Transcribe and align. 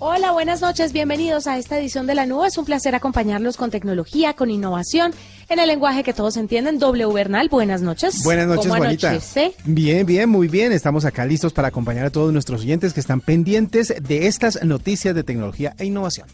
Hola, 0.00 0.30
buenas 0.30 0.60
noches, 0.60 0.92
bienvenidos 0.92 1.48
a 1.48 1.58
esta 1.58 1.76
edición 1.76 2.06
de 2.06 2.14
La 2.14 2.24
Nube. 2.24 2.46
Es 2.46 2.56
un 2.56 2.64
placer 2.64 2.94
acompañarlos 2.94 3.56
con 3.56 3.72
tecnología, 3.72 4.34
con 4.34 4.48
innovación, 4.48 5.12
en 5.48 5.58
el 5.58 5.66
lenguaje 5.66 6.04
que 6.04 6.12
todos 6.12 6.36
entienden. 6.36 6.78
W 6.78 7.12
Bernal, 7.12 7.48
buenas 7.48 7.82
noches. 7.82 8.22
Buenas 8.22 8.46
noches, 8.46 8.68
Juanita. 8.70 9.18
Bien, 9.64 10.06
bien, 10.06 10.28
muy 10.28 10.46
bien. 10.46 10.70
Estamos 10.70 11.04
acá 11.04 11.26
listos 11.26 11.52
para 11.52 11.68
acompañar 11.68 12.06
a 12.06 12.10
todos 12.10 12.32
nuestros 12.32 12.60
oyentes 12.60 12.92
que 12.92 13.00
están 13.00 13.20
pendientes 13.20 13.92
de 14.00 14.28
estas 14.28 14.62
noticias 14.62 15.16
de 15.16 15.24
tecnología 15.24 15.74
e 15.78 15.86
innovación. 15.86 16.28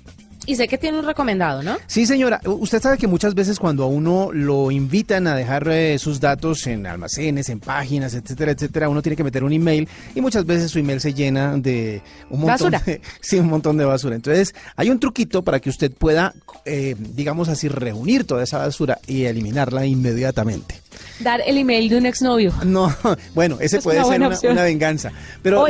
Y 0.46 0.56
sé 0.56 0.68
que 0.68 0.78
tiene 0.78 0.98
un 0.98 1.06
recomendado, 1.06 1.62
¿no? 1.62 1.76
Sí, 1.86 2.06
señora. 2.06 2.40
Usted 2.44 2.82
sabe 2.82 2.98
que 2.98 3.06
muchas 3.06 3.34
veces 3.34 3.58
cuando 3.58 3.84
a 3.84 3.86
uno 3.86 4.30
lo 4.32 4.70
invitan 4.70 5.26
a 5.26 5.34
dejar 5.34 5.66
eh, 5.68 5.98
sus 5.98 6.20
datos 6.20 6.66
en 6.66 6.86
almacenes, 6.86 7.48
en 7.48 7.60
páginas, 7.60 8.14
etcétera, 8.14 8.52
etcétera, 8.52 8.88
uno 8.88 9.02
tiene 9.02 9.16
que 9.16 9.24
meter 9.24 9.44
un 9.44 9.52
email 9.52 9.88
y 10.14 10.20
muchas 10.20 10.44
veces 10.44 10.70
su 10.70 10.78
email 10.78 11.00
se 11.00 11.14
llena 11.14 11.56
de 11.56 12.02
un 12.30 12.40
montón 12.40 12.70
basura. 12.70 12.82
De, 12.84 13.00
sí, 13.20 13.38
un 13.38 13.48
montón 13.48 13.76
de 13.76 13.84
basura. 13.84 14.16
Entonces, 14.16 14.54
hay 14.76 14.90
un 14.90 15.00
truquito 15.00 15.42
para 15.42 15.60
que 15.60 15.70
usted 15.70 15.92
pueda, 15.92 16.34
eh, 16.64 16.94
digamos 16.98 17.48
así, 17.48 17.68
reunir 17.68 18.24
toda 18.24 18.42
esa 18.42 18.58
basura 18.58 18.98
y 19.06 19.24
eliminarla 19.24 19.86
inmediatamente. 19.86 20.83
Dar 21.20 21.40
el 21.46 21.58
email 21.58 21.88
de 21.88 21.96
un 21.96 22.06
exnovio. 22.06 22.52
No, 22.64 22.94
bueno, 23.34 23.58
ese 23.60 23.78
Es 23.78 23.84
puede 23.84 24.02
una 24.04 24.34
ser 24.34 24.50
una, 24.50 24.62
venganza. 24.62 25.12
Pero 25.42 25.64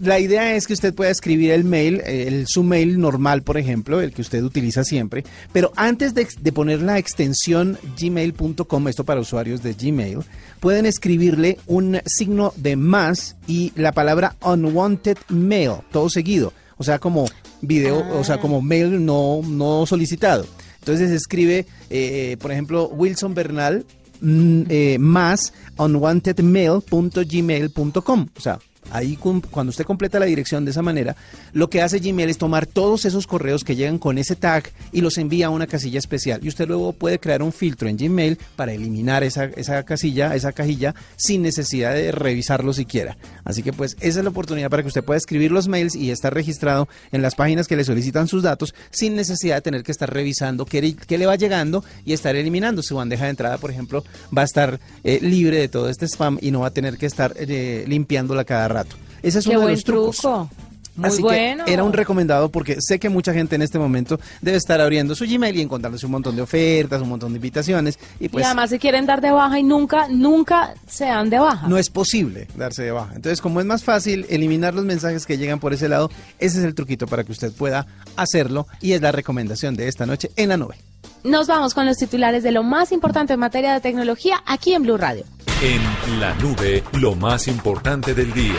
la 0.00 0.18
idea 0.18 0.54
es 0.54 0.66
que 0.66 0.72
usted 0.72 0.94
pueda 0.94 1.10
escribir 1.10 1.50
el 1.50 1.64
mail, 1.64 2.02
el, 2.04 2.46
su 2.46 2.62
mail 2.62 2.98
normal, 2.98 3.42
por 3.42 3.58
ejemplo, 3.58 4.00
el 4.00 4.12
que 4.12 4.22
usted 4.22 4.42
utiliza 4.42 4.84
siempre. 4.84 5.24
Pero 5.52 5.72
antes 5.76 6.14
de, 6.14 6.26
poner 6.52 6.80
la 6.82 6.98
extensión 6.98 7.78
gmail.com, 8.00 8.88
esto 8.88 9.04
para 9.04 9.20
usuarios 9.20 9.62
de 9.62 9.74
Gmail, 9.74 10.20
pueden 10.60 10.86
escribirle 10.86 11.58
un 11.66 12.00
signo 12.06 12.52
de 12.56 12.76
más 12.76 13.36
y 13.46 13.72
la 13.76 13.92
palabra 13.92 14.36
unwanted 14.42 15.18
mail, 15.28 15.74
todo 15.92 16.08
seguido. 16.08 16.52
O 16.78 16.84
sea, 16.84 16.98
como 16.98 17.26
video, 17.60 18.04
o 18.18 18.24
sea, 18.24 18.38
como 18.38 18.60
mail 18.62 19.04
no, 19.04 19.40
no 19.46 19.86
solicitado. 19.86 20.46
Entonces 20.80 21.10
escribe, 21.10 21.66
eh, 21.90 22.36
por 22.40 22.52
ejemplo, 22.52 22.88
Wilson 22.88 23.34
Bernal 23.34 23.84
eh, 24.22 24.96
más 24.98 25.52
unwantedmail.gmail.com. 25.76 28.28
O 28.36 28.40
sea, 28.40 28.58
ahí 28.90 29.16
cuando 29.16 29.70
usted 29.70 29.84
completa 29.84 30.18
la 30.18 30.26
dirección 30.26 30.64
de 30.64 30.70
esa 30.70 30.82
manera, 30.82 31.16
lo 31.52 31.70
que 31.70 31.82
hace 31.82 31.98
Gmail 31.98 32.28
es 32.28 32.38
tomar 32.38 32.66
todos 32.66 33.04
esos 33.04 33.26
correos 33.26 33.64
que 33.64 33.76
llegan 33.76 33.98
con 33.98 34.18
ese 34.18 34.36
tag 34.36 34.70
y 34.92 35.00
los 35.00 35.18
envía 35.18 35.46
a 35.46 35.50
una 35.50 35.66
casilla 35.66 35.98
especial. 35.98 36.40
Y 36.42 36.48
usted 36.48 36.68
luego 36.68 36.92
puede 36.92 37.18
crear 37.18 37.42
un 37.42 37.52
filtro 37.52 37.88
en 37.88 37.96
Gmail 37.96 38.38
para 38.56 38.72
eliminar 38.72 39.22
esa, 39.22 39.44
esa 39.44 39.82
casilla, 39.84 40.34
esa 40.34 40.52
cajilla, 40.52 40.94
sin 41.16 41.42
necesidad 41.42 41.94
de 41.94 42.12
revisarlo 42.12 42.72
siquiera. 42.72 43.16
Así 43.44 43.62
que 43.62 43.72
pues 43.72 43.96
esa 44.00 44.18
es 44.18 44.24
la 44.24 44.30
oportunidad 44.30 44.70
para 44.70 44.82
que 44.82 44.88
usted 44.88 45.04
pueda 45.04 45.18
escribir 45.18 45.52
los 45.52 45.68
mails 45.68 45.94
y 45.94 46.10
estar 46.10 46.32
registrado 46.32 46.88
en 47.12 47.22
las 47.22 47.34
páginas 47.34 47.68
que 47.68 47.76
le 47.76 47.84
solicitan 47.84 48.28
sus 48.28 48.42
datos 48.42 48.74
sin 48.90 49.16
necesidad 49.16 49.56
de 49.56 49.62
tener 49.62 49.82
que 49.82 49.92
estar 49.92 50.12
revisando 50.12 50.66
qué, 50.66 50.94
qué 50.94 51.18
le 51.18 51.26
va 51.26 51.36
llegando 51.36 51.84
y 52.04 52.12
estar 52.12 52.36
eliminando. 52.36 52.82
Su 52.82 52.96
bandeja 52.96 53.24
de 53.24 53.30
entrada, 53.30 53.58
por 53.58 53.70
ejemplo, 53.70 54.04
va 54.36 54.42
a 54.42 54.44
estar 54.44 54.80
eh, 55.04 55.18
libre 55.22 55.58
de 55.58 55.68
todo 55.68 55.88
este 55.88 56.06
spam 56.06 56.38
y 56.40 56.50
no 56.50 56.60
va 56.60 56.68
a 56.68 56.72
tener 56.72 56.96
que 56.96 57.06
estar 57.06 57.34
eh, 57.36 57.84
limpiándola 57.86 58.44
cada 58.44 58.68
rato. 58.68 58.75
Ese 59.22 59.38
es 59.38 59.44
Qué 59.44 59.50
uno 59.50 59.60
de 59.60 59.64
buen 59.66 59.74
los 59.74 59.84
trucos. 59.84 60.16
truco. 60.18 60.50
Muy 60.96 61.08
Así 61.10 61.20
bueno. 61.20 61.66
que 61.66 61.74
era 61.74 61.84
un 61.84 61.92
recomendado 61.92 62.50
porque 62.50 62.78
sé 62.80 62.98
que 62.98 63.10
mucha 63.10 63.34
gente 63.34 63.54
en 63.54 63.60
este 63.60 63.78
momento 63.78 64.18
debe 64.40 64.56
estar 64.56 64.80
abriendo 64.80 65.14
su 65.14 65.26
Gmail 65.26 65.54
y 65.54 65.60
encontrándose 65.60 66.06
un 66.06 66.12
montón 66.12 66.34
de 66.36 66.40
ofertas, 66.40 67.02
un 67.02 67.10
montón 67.10 67.32
de 67.32 67.36
invitaciones 67.36 67.98
y 68.18 68.30
pues 68.30 68.42
y 68.42 68.46
además 68.46 68.70
se 68.70 68.78
quieren 68.78 69.04
dar 69.04 69.20
de 69.20 69.30
baja 69.30 69.58
y 69.58 69.62
nunca, 69.62 70.08
nunca 70.08 70.72
se 70.88 71.04
dan 71.04 71.28
de 71.28 71.38
baja. 71.38 71.68
no 71.68 71.76
es 71.76 71.90
posible 71.90 72.48
darse 72.56 72.82
de 72.82 72.92
baja. 72.92 73.12
Entonces, 73.14 73.42
como 73.42 73.60
es 73.60 73.66
más 73.66 73.84
fácil 73.84 74.24
eliminar 74.30 74.72
los 74.72 74.86
mensajes 74.86 75.26
que 75.26 75.36
llegan 75.36 75.60
por 75.60 75.74
ese 75.74 75.86
lado, 75.90 76.10
ese 76.38 76.60
es 76.60 76.64
el 76.64 76.74
truquito 76.74 77.06
para 77.06 77.24
que 77.24 77.32
usted 77.32 77.52
pueda 77.52 77.86
hacerlo 78.16 78.66
y 78.80 78.92
es 78.92 79.02
la 79.02 79.12
recomendación 79.12 79.76
de 79.76 79.88
esta 79.88 80.06
noche 80.06 80.30
en 80.36 80.48
la 80.48 80.56
nube. 80.56 80.76
Nos 81.24 81.46
vamos 81.46 81.74
con 81.74 81.86
los 81.86 81.96
titulares 81.96 82.42
de 82.42 82.52
lo 82.52 82.62
más 82.62 82.92
importante 82.92 83.34
en 83.34 83.40
materia 83.40 83.72
de 83.72 83.80
tecnología 83.80 84.42
aquí 84.46 84.74
en 84.74 84.82
Blue 84.82 84.96
Radio. 84.96 85.24
En 85.62 86.20
La 86.20 86.34
Nube, 86.34 86.84
lo 87.00 87.14
más 87.14 87.48
importante 87.48 88.14
del 88.14 88.32
día. 88.32 88.54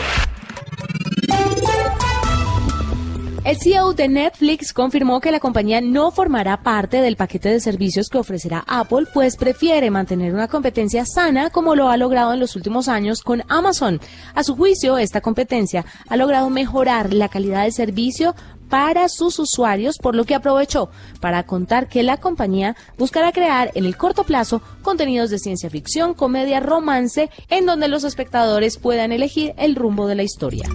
El 3.48 3.56
CEO 3.56 3.94
de 3.94 4.08
Netflix 4.08 4.74
confirmó 4.74 5.20
que 5.20 5.30
la 5.30 5.40
compañía 5.40 5.80
no 5.80 6.10
formará 6.10 6.62
parte 6.62 7.00
del 7.00 7.16
paquete 7.16 7.48
de 7.48 7.60
servicios 7.60 8.08
que 8.10 8.18
ofrecerá 8.18 8.62
Apple, 8.66 9.06
pues 9.14 9.36
prefiere 9.36 9.90
mantener 9.90 10.34
una 10.34 10.48
competencia 10.48 11.06
sana 11.06 11.48
como 11.48 11.74
lo 11.74 11.88
ha 11.88 11.96
logrado 11.96 12.34
en 12.34 12.40
los 12.40 12.56
últimos 12.56 12.88
años 12.88 13.22
con 13.22 13.42
Amazon. 13.48 14.02
A 14.34 14.44
su 14.44 14.54
juicio, 14.54 14.98
esta 14.98 15.22
competencia 15.22 15.86
ha 16.10 16.16
logrado 16.18 16.50
mejorar 16.50 17.14
la 17.14 17.30
calidad 17.30 17.62
del 17.62 17.72
servicio 17.72 18.34
para 18.68 19.08
sus 19.08 19.38
usuarios, 19.38 19.96
por 19.98 20.14
lo 20.14 20.24
que 20.24 20.34
aprovechó 20.34 20.90
para 21.20 21.44
contar 21.44 21.88
que 21.88 22.02
la 22.02 22.18
compañía 22.18 22.76
buscará 22.96 23.32
crear 23.32 23.70
en 23.74 23.84
el 23.84 23.96
corto 23.96 24.24
plazo 24.24 24.62
contenidos 24.82 25.30
de 25.30 25.38
ciencia 25.38 25.70
ficción, 25.70 26.14
comedia, 26.14 26.60
romance, 26.60 27.30
en 27.48 27.66
donde 27.66 27.88
los 27.88 28.04
espectadores 28.04 28.78
puedan 28.78 29.12
elegir 29.12 29.54
el 29.56 29.74
rumbo 29.74 30.06
de 30.06 30.14
la 30.14 30.22
historia. 30.22 30.68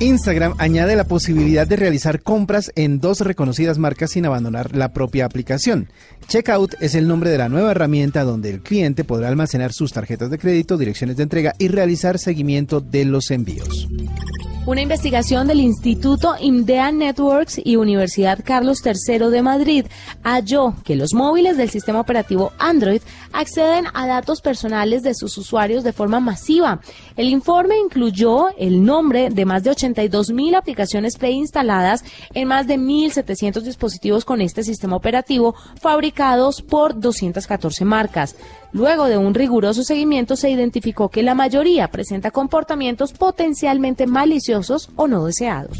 Instagram 0.00 0.54
añade 0.58 0.96
la 0.96 1.04
posibilidad 1.04 1.66
de 1.66 1.76
realizar 1.76 2.20
compras 2.20 2.72
en 2.74 2.98
dos 2.98 3.20
reconocidas 3.20 3.78
marcas 3.78 4.10
sin 4.10 4.26
abandonar 4.26 4.76
la 4.76 4.92
propia 4.92 5.24
aplicación. 5.24 5.88
Checkout 6.26 6.74
es 6.80 6.94
el 6.94 7.06
nombre 7.06 7.30
de 7.30 7.38
la 7.38 7.48
nueva 7.48 7.70
herramienta 7.70 8.24
donde 8.24 8.50
el 8.50 8.60
cliente 8.60 9.04
podrá 9.04 9.28
almacenar 9.28 9.72
sus 9.72 9.92
tarjetas 9.92 10.30
de 10.30 10.38
crédito, 10.38 10.76
direcciones 10.76 11.16
de 11.16 11.22
entrega 11.22 11.54
y 11.58 11.68
realizar 11.68 12.18
seguimiento 12.18 12.80
de 12.80 13.04
los 13.04 13.30
envíos. 13.30 13.88
Una 14.66 14.80
investigación 14.80 15.46
del 15.46 15.60
Instituto 15.60 16.36
IMDEA 16.40 16.90
Networks 17.04 17.60
y 17.62 17.76
Universidad 17.76 18.40
Carlos 18.42 18.82
III 18.84 19.30
de 19.30 19.42
Madrid 19.42 19.86
halló 20.22 20.74
que 20.84 20.96
los 20.96 21.12
móviles 21.12 21.58
del 21.58 21.68
sistema 21.68 22.00
operativo 22.00 22.52
Android 22.58 23.02
acceden 23.32 23.84
a 23.92 24.06
datos 24.06 24.40
personales 24.40 25.02
de 25.02 25.14
sus 25.14 25.36
usuarios 25.36 25.84
de 25.84 25.92
forma 25.92 26.20
masiva. 26.20 26.80
El 27.16 27.28
informe 27.28 27.78
incluyó 27.78 28.48
el 28.56 28.84
nombre 28.84 29.28
de 29.28 29.44
más 29.44 29.64
de 29.64 29.70
82 29.70 30.30
mil 30.30 30.54
aplicaciones 30.54 31.18
preinstaladas 31.18 32.04
en 32.32 32.48
más 32.48 32.66
de 32.66 32.78
1.700 32.78 33.60
dispositivos 33.60 34.24
con 34.24 34.40
este 34.40 34.62
sistema 34.62 34.96
operativo 34.96 35.54
fabricados 35.80 36.62
por 36.62 36.98
214 36.98 37.84
marcas. 37.84 38.34
Luego 38.74 39.04
de 39.04 39.16
un 39.16 39.34
riguroso 39.34 39.84
seguimiento 39.84 40.34
se 40.34 40.50
identificó 40.50 41.08
que 41.08 41.22
la 41.22 41.36
mayoría 41.36 41.86
presenta 41.92 42.32
comportamientos 42.32 43.12
potencialmente 43.12 44.08
maliciosos 44.08 44.90
o 44.96 45.06
no 45.06 45.26
deseados. 45.26 45.78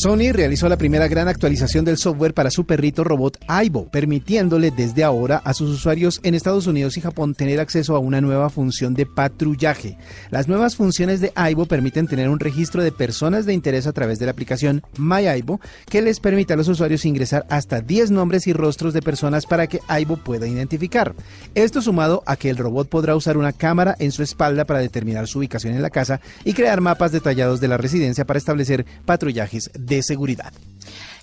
Sony 0.00 0.30
realizó 0.32 0.68
la 0.68 0.76
primera 0.76 1.08
gran 1.08 1.26
actualización 1.26 1.84
del 1.84 1.98
software 1.98 2.32
para 2.32 2.52
su 2.52 2.64
perrito 2.64 3.02
robot 3.02 3.36
Aibo, 3.48 3.88
permitiéndole 3.90 4.70
desde 4.70 5.02
ahora 5.02 5.38
a 5.38 5.52
sus 5.54 5.70
usuarios 5.70 6.20
en 6.22 6.34
Estados 6.34 6.68
Unidos 6.68 6.96
y 6.96 7.00
Japón 7.00 7.34
tener 7.34 7.58
acceso 7.58 7.96
a 7.96 7.98
una 7.98 8.20
nueva 8.20 8.48
función 8.48 8.94
de 8.94 9.06
patrullaje. 9.06 9.98
Las 10.30 10.46
nuevas 10.46 10.76
funciones 10.76 11.20
de 11.20 11.32
Aibo 11.34 11.66
permiten 11.66 12.06
tener 12.06 12.28
un 12.28 12.38
registro 12.38 12.84
de 12.84 12.92
personas 12.92 13.44
de 13.44 13.54
interés 13.54 13.88
a 13.88 13.92
través 13.92 14.20
de 14.20 14.26
la 14.26 14.30
aplicación 14.30 14.82
MyAibo, 14.98 15.60
que 15.90 16.00
les 16.00 16.20
permite 16.20 16.52
a 16.52 16.56
los 16.56 16.68
usuarios 16.68 17.04
ingresar 17.04 17.44
hasta 17.50 17.80
10 17.80 18.12
nombres 18.12 18.46
y 18.46 18.52
rostros 18.52 18.94
de 18.94 19.02
personas 19.02 19.46
para 19.46 19.66
que 19.66 19.80
Aibo 19.88 20.16
pueda 20.16 20.46
identificar. 20.46 21.16
Esto 21.56 21.82
a 22.00 22.36
que 22.36 22.50
el 22.50 22.56
robot 22.56 22.88
podrá 22.88 23.16
usar 23.16 23.36
una 23.36 23.52
cámara 23.52 23.96
en 23.98 24.12
su 24.12 24.22
espalda 24.22 24.64
para 24.64 24.80
determinar 24.80 25.26
su 25.26 25.38
ubicación 25.38 25.74
en 25.74 25.82
la 25.82 25.90
casa 25.90 26.20
y 26.44 26.52
crear 26.52 26.80
mapas 26.80 27.12
detallados 27.12 27.60
de 27.60 27.68
la 27.68 27.76
residencia 27.76 28.24
para 28.24 28.38
establecer 28.38 28.86
patrullajes 29.04 29.70
de 29.74 30.02
seguridad. 30.02 30.52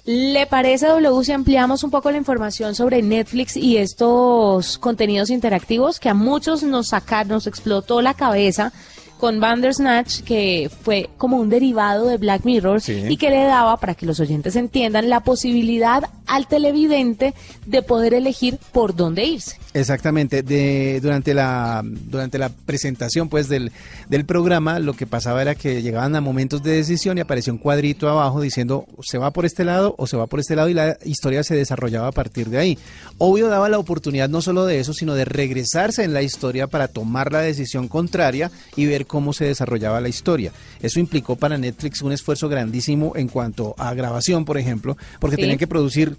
¿Le 0.05 0.45
parece, 0.45 0.85
W, 0.85 1.23
si 1.23 1.31
ampliamos 1.31 1.83
un 1.83 1.89
poco 1.89 2.11
la 2.11 2.17
información 2.17 2.75
sobre 2.75 3.01
Netflix 3.01 3.57
y 3.57 3.77
estos 3.77 4.77
contenidos 4.77 5.31
interactivos 5.31 6.00
que 6.00 6.09
a 6.09 6.13
muchos 6.13 6.61
nos 6.61 6.89
sacaron, 6.89 7.29
nos 7.29 7.47
explotó 7.47 8.01
la 8.01 8.13
cabeza 8.13 8.71
con 9.19 9.39
Bandersnatch, 9.39 10.21
que 10.21 10.69
fue 10.83 11.09
como 11.17 11.38
un 11.38 11.50
derivado 11.50 12.07
de 12.07 12.17
Black 12.17 12.44
Mirror 12.45 12.81
Sí. 12.81 13.03
y 13.09 13.17
que 13.17 13.29
le 13.29 13.44
daba, 13.44 13.77
para 13.77 13.95
que 13.95 14.06
los 14.06 14.19
oyentes 14.19 14.56
entiendan, 14.56 15.09
la 15.09 15.21
posibilidad 15.21 16.03
al 16.27 16.47
televidente 16.47 17.33
de 17.65 17.81
poder 17.83 18.13
elegir 18.13 18.57
por 18.71 18.95
dónde 18.95 19.25
irse. 19.25 19.57
Exactamente, 19.73 20.41
de, 20.41 21.00
durante, 21.01 21.33
la, 21.33 21.81
durante 21.83 22.38
la 22.38 22.50
presentación 22.50 23.29
pues 23.29 23.50
del, 23.50 23.71
del 24.09 24.25
programa 24.25 24.79
lo 24.79 24.94
que 24.94 25.06
pasaba 25.06 25.41
era 25.41 25.53
que 25.56 25.81
llegaban 25.81 26.15
a 26.15 26.21
momentos 26.21 26.63
de 26.63 26.71
decisión 26.71 27.17
y 27.17 27.21
apareció 27.21 27.51
un 27.53 27.59
cuadrito 27.59 28.09
abajo 28.09 28.39
diciendo 28.41 28.85
se 29.03 29.17
va 29.17 29.31
por 29.31 29.45
este 29.45 29.65
lado 29.65 29.94
o 29.97 30.07
se 30.07 30.15
va 30.17 30.27
por 30.27 30.39
este 30.39 30.56
lado 30.56 30.69
y 30.69 30.73
la 30.73 30.97
historia 31.03 31.44
se 31.44 31.56
desarrollaba 31.56 32.07
a 32.07 32.12
partir 32.13 32.50
de 32.50 32.57
ahí. 32.57 32.77
Obvio 33.17 33.47
daba 33.50 33.67
la 33.69 33.77
oportunidad 33.77 34.29
no 34.29 34.41
solo 34.41 34.65
de 34.65 34.79
eso, 34.79 34.94
sino 34.94 35.13
de 35.13 35.25
regresarse 35.25 36.03
en 36.03 36.13
la 36.13 36.21
historia 36.21 36.67
para 36.67 36.88
tomar 36.88 37.31
la 37.31 37.41
decisión 37.41 37.88
contraria 37.88 38.51
y 38.75 38.85
ver 38.85 39.04
de 39.05 39.07
cómo 39.07 39.33
se 39.33 39.45
desarrollaba 39.45 40.01
la 40.01 40.09
historia. 40.09 40.51
Eso 40.81 40.99
implicó 40.99 41.35
para 41.35 41.57
Netflix 41.57 42.01
un 42.01 42.11
esfuerzo 42.11 42.49
grandísimo 42.49 43.13
en 43.15 43.27
cuanto 43.27 43.75
a 43.77 43.93
grabación, 43.93 44.45
por 44.45 44.57
ejemplo, 44.57 44.97
porque 45.19 45.37
tenían 45.37 45.57
que 45.57 45.67
producir 45.67 46.17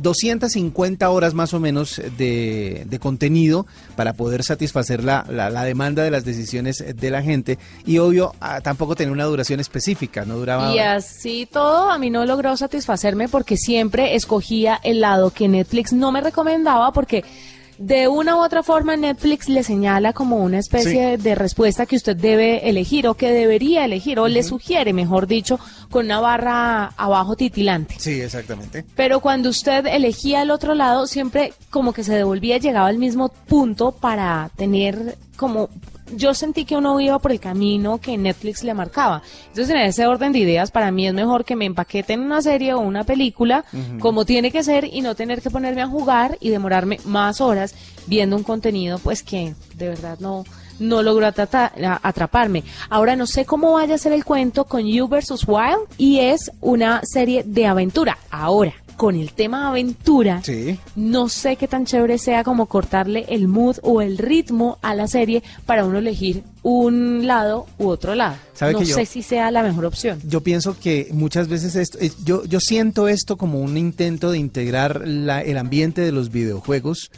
250 0.00 1.08
horas 1.10 1.34
más 1.34 1.54
o 1.54 1.60
menos 1.60 2.00
de, 2.18 2.86
contenido 3.00 3.66
para 3.96 4.14
poder 4.14 4.42
satisfacer 4.42 5.04
la, 5.04 5.24
la, 5.28 5.64
demanda 5.64 6.02
de 6.02 6.10
las 6.10 6.24
decisiones 6.24 6.84
de 6.96 7.10
la 7.10 7.22
gente 7.22 7.58
y 7.84 7.98
obvio 7.98 8.34
tampoco 8.62 8.94
tenía 8.94 9.12
una 9.12 9.24
duración 9.24 9.60
específica, 9.60 10.24
no 10.24 10.36
duraba... 10.36 10.74
Y 10.74 10.78
así 10.78 11.48
todo 11.50 11.90
a 11.90 11.98
mí 11.98 12.10
no 12.10 12.24
logró 12.24 12.56
satisfacerme 12.56 13.28
porque 13.28 13.56
siempre 13.56 14.14
escogía 14.14 14.80
el 14.82 15.00
lado 15.00 15.30
que 15.30 15.48
Netflix 15.48 15.92
no 15.92 16.12
me 16.12 16.20
recomendaba 16.20 16.92
porque 16.92 17.24
de 17.78 18.08
una 18.08 18.36
u 18.36 18.40
otra 18.40 18.62
forma 18.62 18.96
Netflix 18.96 19.48
le 19.48 19.62
señala 19.62 20.12
como 20.12 20.36
una 20.36 20.58
especie 20.58 21.18
de 21.18 21.34
respuesta 21.34 21.86
que 21.86 21.96
usted 21.96 22.16
debe 22.16 22.68
elegir 22.68 23.08
o 23.08 23.14
que 23.14 23.32
debería 23.32 23.84
elegir 23.84 24.18
o 24.18 24.28
le 24.28 24.42
sugiere, 24.42 24.92
mejor 24.92 25.26
dicho, 25.26 25.58
con 25.90 26.06
una 26.06 26.20
barra 26.20 26.86
abajo 26.96 27.36
titilante. 27.36 27.96
Sí, 27.98 28.20
exactamente. 28.20 28.84
Pero 28.94 29.20
cuando 29.20 29.48
usted 29.48 29.86
elegía 29.86 30.42
el 30.42 30.50
otro 30.50 30.74
lado, 30.74 31.06
siempre 31.06 31.52
como 31.70 31.92
que 31.92 32.04
se 32.04 32.14
devolvía, 32.14 32.58
llegaba 32.58 32.88
al 32.88 32.98
mismo 32.98 33.28
punto 33.28 33.92
para 33.92 34.50
tener 34.56 35.16
como 35.36 35.68
yo 36.12 36.34
sentí 36.34 36.64
que 36.64 36.76
uno 36.76 36.98
iba 37.00 37.18
por 37.18 37.32
el 37.32 37.40
camino 37.40 37.98
que 37.98 38.16
Netflix 38.16 38.62
le 38.62 38.74
marcaba. 38.74 39.22
Entonces, 39.48 39.70
en 39.70 39.82
ese 39.82 40.06
orden 40.06 40.32
de 40.32 40.40
ideas, 40.40 40.70
para 40.70 40.90
mí 40.90 41.06
es 41.06 41.14
mejor 41.14 41.44
que 41.44 41.56
me 41.56 41.64
empaqueten 41.64 42.20
una 42.20 42.42
serie 42.42 42.74
o 42.74 42.80
una 42.80 43.04
película 43.04 43.64
como 44.00 44.24
tiene 44.24 44.50
que 44.50 44.62
ser 44.62 44.84
y 44.84 45.00
no 45.00 45.14
tener 45.14 45.42
que 45.42 45.50
ponerme 45.50 45.82
a 45.82 45.88
jugar 45.88 46.36
y 46.40 46.50
demorarme 46.50 46.98
más 47.04 47.40
horas 47.40 47.74
viendo 48.06 48.36
un 48.36 48.42
contenido, 48.42 48.98
pues 48.98 49.22
que 49.22 49.54
de 49.74 49.88
verdad 49.88 50.18
no 50.20 50.44
no 50.78 51.02
logró 51.02 51.26
atraparme. 51.26 52.64
Ahora 52.90 53.16
no 53.16 53.26
sé 53.26 53.44
cómo 53.44 53.74
vaya 53.74 53.94
a 53.94 53.98
ser 53.98 54.12
el 54.12 54.24
cuento 54.24 54.64
con 54.64 54.84
You 54.84 55.08
vs. 55.08 55.46
Wild 55.46 55.88
y 55.98 56.18
es 56.18 56.50
una 56.60 57.00
serie 57.04 57.44
de 57.44 57.66
aventura. 57.66 58.18
Ahora, 58.30 58.74
con 58.96 59.16
el 59.16 59.32
tema 59.32 59.68
aventura, 59.68 60.42
no 60.96 61.28
sé 61.28 61.56
qué 61.56 61.68
tan 61.68 61.84
chévere 61.84 62.18
sea 62.18 62.44
como 62.44 62.66
cortarle 62.66 63.26
el 63.28 63.48
mood 63.48 63.76
o 63.82 64.00
el 64.00 64.18
ritmo 64.18 64.78
a 64.82 64.94
la 64.94 65.06
serie 65.08 65.42
para 65.66 65.84
uno 65.84 65.98
elegir 65.98 66.42
un 66.62 67.26
lado 67.26 67.66
u 67.78 67.88
otro 67.88 68.14
lado. 68.14 68.36
no 68.60 68.84
sé 68.84 69.06
si 69.06 69.22
sea 69.22 69.50
la 69.50 69.62
mejor 69.62 69.84
opción. 69.84 70.20
Yo 70.24 70.40
pienso 70.40 70.78
que 70.78 71.08
muchas 71.12 71.48
veces 71.48 71.76
esto, 71.76 71.98
yo, 72.24 72.44
yo 72.44 72.60
siento 72.60 73.08
esto 73.08 73.36
como 73.36 73.60
un 73.60 73.76
intento 73.76 74.30
de 74.30 74.38
integrar 74.38 75.02
el 75.04 75.58
ambiente 75.58 76.00
de 76.00 76.12
los 76.12 76.30
videojuegos 76.30 77.10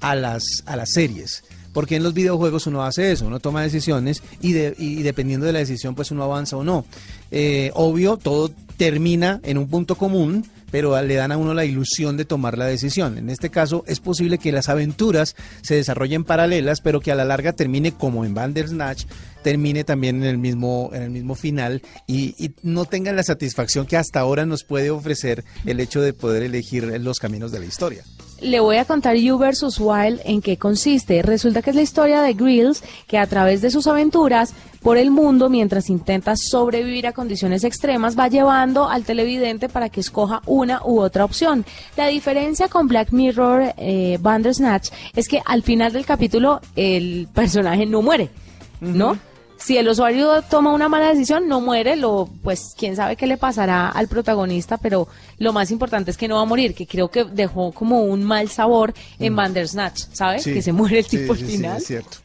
a 0.00 0.14
las, 0.14 0.62
a 0.66 0.76
las 0.76 0.90
series 0.92 1.44
porque 1.72 1.96
en 1.96 2.02
los 2.02 2.14
videojuegos 2.14 2.66
uno 2.66 2.82
hace 2.82 3.12
eso, 3.12 3.26
uno 3.26 3.40
toma 3.40 3.62
decisiones 3.62 4.22
y, 4.40 4.54
y 4.56 5.02
dependiendo 5.02 5.46
de 5.46 5.52
la 5.52 5.58
decisión 5.58 5.94
pues 5.94 6.10
uno 6.10 6.22
avanza 6.22 6.56
o 6.56 6.64
no. 6.64 6.84
Eh, 7.30 7.70
obvio, 7.74 8.16
todo 8.16 8.50
termina 8.76 9.40
en 9.42 9.58
un 9.58 9.68
punto 9.68 9.96
común, 9.96 10.44
pero 10.72 11.00
le 11.00 11.14
dan 11.14 11.30
a 11.30 11.36
uno 11.36 11.54
la 11.54 11.64
ilusión 11.64 12.16
de 12.16 12.24
tomar 12.24 12.58
la 12.58 12.64
decisión. 12.64 13.18
En 13.18 13.30
este 13.30 13.50
caso, 13.50 13.84
es 13.86 14.00
posible 14.00 14.38
que 14.38 14.50
las 14.50 14.68
aventuras 14.68 15.36
se 15.60 15.76
desarrollen 15.76 16.24
paralelas, 16.24 16.80
pero 16.80 17.00
que 17.00 17.12
a 17.12 17.14
la 17.14 17.24
larga 17.24 17.52
termine 17.52 17.92
como 17.92 18.24
en 18.24 18.34
Bandersnatch, 18.34 19.04
termine 19.44 19.84
también 19.84 20.16
en 20.16 20.28
el 20.28 20.38
mismo, 20.38 20.90
en 20.94 21.02
el 21.02 21.10
mismo 21.10 21.34
final 21.34 21.82
y, 22.06 22.34
y, 22.42 22.54
no 22.62 22.84
tengan 22.86 23.16
la 23.16 23.22
satisfacción 23.22 23.86
que 23.86 23.96
hasta 23.96 24.20
ahora 24.20 24.46
nos 24.46 24.64
puede 24.64 24.90
ofrecer 24.90 25.44
el 25.66 25.78
hecho 25.80 26.00
de 26.00 26.12
poder 26.12 26.42
elegir 26.42 26.84
los 27.00 27.18
caminos 27.18 27.52
de 27.52 27.60
la 27.60 27.66
historia 27.66 28.04
le 28.42 28.60
voy 28.60 28.76
a 28.76 28.84
contar 28.84 29.16
You 29.16 29.38
vs. 29.38 29.78
Wild 29.78 30.20
en 30.24 30.42
qué 30.42 30.56
consiste. 30.56 31.22
Resulta 31.22 31.62
que 31.62 31.70
es 31.70 31.76
la 31.76 31.82
historia 31.82 32.22
de 32.22 32.34
Grills 32.34 32.82
que 33.06 33.18
a 33.18 33.26
través 33.26 33.62
de 33.62 33.70
sus 33.70 33.86
aventuras 33.86 34.54
por 34.82 34.98
el 34.98 35.10
mundo 35.10 35.48
mientras 35.48 35.88
intenta 35.88 36.34
sobrevivir 36.36 37.06
a 37.06 37.12
condiciones 37.12 37.64
extremas 37.64 38.18
va 38.18 38.28
llevando 38.28 38.88
al 38.88 39.04
televidente 39.04 39.68
para 39.68 39.88
que 39.88 40.00
escoja 40.00 40.42
una 40.46 40.82
u 40.84 41.00
otra 41.00 41.24
opción. 41.24 41.64
La 41.96 42.08
diferencia 42.08 42.68
con 42.68 42.88
Black 42.88 43.12
Mirror 43.12 43.74
eh, 43.76 44.18
Bandersnatch 44.20 44.90
es 45.14 45.28
que 45.28 45.40
al 45.44 45.62
final 45.62 45.92
del 45.92 46.04
capítulo 46.04 46.60
el 46.74 47.28
personaje 47.32 47.86
no 47.86 48.02
muere, 48.02 48.30
¿no? 48.80 49.16
Si 49.62 49.78
el 49.78 49.88
usuario 49.88 50.42
toma 50.42 50.72
una 50.72 50.88
mala 50.88 51.10
decisión, 51.10 51.46
no 51.46 51.60
muere, 51.60 51.94
lo, 51.96 52.28
pues 52.42 52.74
quién 52.76 52.96
sabe 52.96 53.16
qué 53.16 53.26
le 53.26 53.36
pasará 53.36 53.88
al 53.88 54.08
protagonista, 54.08 54.76
pero 54.76 55.06
lo 55.38 55.52
más 55.52 55.70
importante 55.70 56.10
es 56.10 56.16
que 56.16 56.26
no 56.26 56.36
va 56.36 56.42
a 56.42 56.46
morir, 56.46 56.74
que 56.74 56.86
creo 56.86 57.10
que 57.10 57.24
dejó 57.24 57.72
como 57.72 58.00
un 58.00 58.24
mal 58.24 58.48
sabor 58.48 58.92
en 59.20 59.32
mm. 59.32 59.36
Bandersnatch, 59.36 60.04
¿sabes? 60.12 60.44
que 60.44 60.62
se 60.62 60.72
muere 60.72 60.98
el 60.98 61.06
tipo 61.06 61.32
al 61.32 61.38
final. 61.38 61.76
es 61.76 61.86
cierto. 61.86 62.18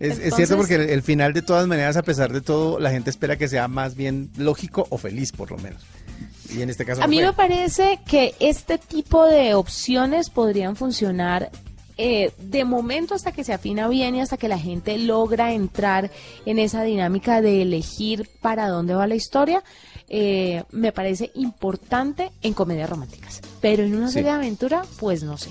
Es, 0.00 0.34
cierto 0.34 0.56
porque 0.56 0.74
el, 0.74 1.02
final 1.02 1.32
de 1.32 1.42
todas 1.42 1.68
maneras, 1.68 1.96
a 1.96 2.02
pesar 2.02 2.32
de 2.32 2.40
todo, 2.40 2.80
la 2.80 2.90
gente 2.90 3.08
espera 3.08 3.36
que 3.36 3.46
sea 3.46 3.68
más 3.68 3.94
bien 3.94 4.30
lógico 4.36 4.84
o 4.90 4.98
feliz, 4.98 5.30
por 5.30 5.52
lo 5.52 5.58
menos. 5.58 5.80
Y 6.52 6.62
en 6.62 6.70
este 6.70 6.84
caso. 6.84 7.04
A 7.04 7.06
mí 7.06 7.20
me 7.20 7.32
parece 7.32 8.00
que 8.04 8.34
este 8.40 8.78
tipo 8.78 9.24
de 9.26 9.54
opciones 9.54 10.28
podrían 10.28 10.74
funcionar 10.74 11.52
eh, 11.96 12.32
de 12.38 12.64
momento 12.64 13.14
hasta 13.14 13.32
que 13.32 13.44
se 13.44 13.52
afina 13.52 13.88
bien 13.88 14.14
y 14.14 14.20
hasta 14.20 14.36
que 14.36 14.48
la 14.48 14.58
gente 14.58 14.96
logra 14.98 15.52
entrar 15.52 16.10
en 16.46 16.58
esa 16.58 16.82
dinámica 16.82 17.40
de 17.40 17.62
elegir 17.62 18.28
para 18.40 18.68
dónde 18.68 18.94
va 18.94 19.06
la 19.06 19.14
historia, 19.14 19.62
eh, 20.08 20.64
me 20.70 20.92
parece 20.92 21.30
importante 21.34 22.30
en 22.42 22.54
comedias 22.54 22.88
románticas. 22.88 23.40
Pero 23.60 23.82
en 23.82 23.94
una 23.94 24.10
serie 24.10 24.30
de 24.30 24.36
aventura, 24.36 24.82
pues 24.98 25.22
no 25.22 25.36
sé. 25.38 25.50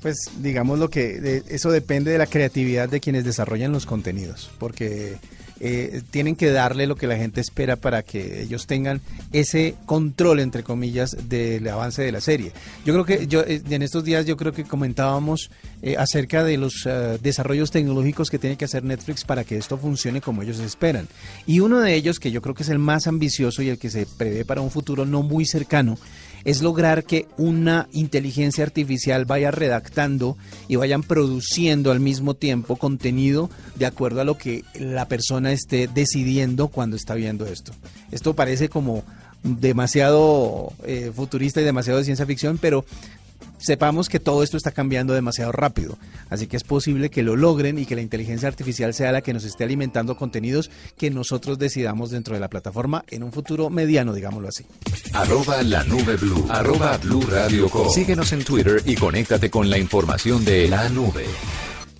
Pues 0.00 0.30
digamos 0.40 0.78
lo 0.78 0.90
que 0.90 1.42
eso 1.48 1.70
depende 1.70 2.12
de 2.12 2.18
la 2.18 2.26
creatividad 2.26 2.88
de 2.88 3.00
quienes 3.00 3.24
desarrollan 3.24 3.72
los 3.72 3.84
contenidos, 3.84 4.50
porque 4.58 5.18
eh, 5.60 6.02
tienen 6.10 6.36
que 6.36 6.50
darle 6.50 6.86
lo 6.86 6.96
que 6.96 7.06
la 7.06 7.16
gente 7.16 7.40
espera 7.40 7.76
para 7.76 8.02
que 8.02 8.42
ellos 8.42 8.66
tengan 8.66 9.00
ese 9.32 9.74
control, 9.86 10.40
entre 10.40 10.62
comillas, 10.62 11.16
del 11.28 11.66
avance 11.68 12.02
de 12.02 12.12
la 12.12 12.20
serie. 12.20 12.52
Yo 12.84 12.92
creo 12.92 13.04
que 13.04 13.26
yo 13.26 13.40
eh, 13.40 13.62
en 13.68 13.82
estos 13.82 14.04
días 14.04 14.24
yo 14.26 14.36
creo 14.36 14.52
que 14.52 14.64
comentábamos 14.64 15.50
eh, 15.82 15.96
acerca 15.98 16.44
de 16.44 16.58
los 16.58 16.88
desarrollos 17.20 17.70
tecnológicos 17.70 18.30
que 18.30 18.38
tiene 18.38 18.56
que 18.56 18.64
hacer 18.64 18.84
Netflix 18.84 19.24
para 19.24 19.44
que 19.44 19.56
esto 19.56 19.78
funcione 19.78 20.20
como 20.20 20.42
ellos 20.42 20.58
esperan. 20.60 21.08
Y 21.46 21.60
uno 21.60 21.80
de 21.80 21.94
ellos, 21.94 22.20
que 22.20 22.30
yo 22.30 22.40
creo 22.40 22.54
que 22.54 22.62
es 22.62 22.68
el 22.68 22.78
más 22.78 23.06
ambicioso 23.06 23.62
y 23.62 23.68
el 23.68 23.78
que 23.78 23.90
se 23.90 24.06
prevé 24.06 24.44
para 24.44 24.60
un 24.60 24.70
futuro 24.70 25.04
no 25.06 25.22
muy 25.22 25.44
cercano, 25.44 25.98
es 26.48 26.62
lograr 26.62 27.04
que 27.04 27.26
una 27.36 27.88
inteligencia 27.92 28.64
artificial 28.64 29.26
vaya 29.26 29.50
redactando 29.50 30.38
y 30.66 30.76
vayan 30.76 31.02
produciendo 31.02 31.90
al 31.90 32.00
mismo 32.00 32.32
tiempo 32.32 32.76
contenido 32.76 33.50
de 33.74 33.84
acuerdo 33.84 34.22
a 34.22 34.24
lo 34.24 34.38
que 34.38 34.64
la 34.72 35.06
persona 35.08 35.52
esté 35.52 35.88
decidiendo 35.88 36.68
cuando 36.68 36.96
está 36.96 37.14
viendo 37.16 37.44
esto. 37.44 37.72
Esto 38.10 38.32
parece 38.32 38.70
como 38.70 39.04
demasiado 39.42 40.72
eh, 40.86 41.12
futurista 41.14 41.60
y 41.60 41.64
demasiado 41.64 41.98
de 41.98 42.06
ciencia 42.06 42.24
ficción, 42.24 42.56
pero 42.56 42.86
sepamos 43.58 44.08
que 44.08 44.20
todo 44.20 44.42
esto 44.42 44.56
está 44.56 44.72
cambiando 44.72 45.14
demasiado 45.14 45.52
rápido. 45.52 45.98
Así 46.30 46.46
que 46.46 46.56
es 46.56 46.64
posible 46.64 47.10
que 47.10 47.22
lo 47.22 47.36
logren 47.36 47.78
y 47.78 47.86
que 47.86 47.94
la 47.94 48.02
inteligencia 48.02 48.48
artificial 48.48 48.94
sea 48.94 49.12
la 49.12 49.20
que 49.20 49.32
nos 49.32 49.44
esté 49.44 49.64
alimentando 49.64 50.16
contenidos 50.16 50.70
que 50.96 51.10
nosotros 51.10 51.58
decidamos 51.58 52.10
dentro 52.10 52.34
de 52.34 52.40
la 52.40 52.48
plataforma 52.48 53.04
en 53.08 53.22
un 53.22 53.32
futuro 53.32 53.70
mediano, 53.70 54.12
digámoslo 54.12 54.48
así. 54.48 54.64
Arroba 55.12 55.62
la 55.62 55.84
nube 55.84 56.16
blue. 56.16 56.46
Arroba 56.48 56.96
blue 56.98 57.22
radio 57.22 57.68
Síguenos 57.90 58.32
en 58.32 58.44
Twitter 58.44 58.82
y 58.84 58.96
conéctate 58.96 59.50
con 59.50 59.68
la 59.68 59.78
información 59.78 60.44
de 60.44 60.68
la 60.68 60.88
nube. 60.88 61.24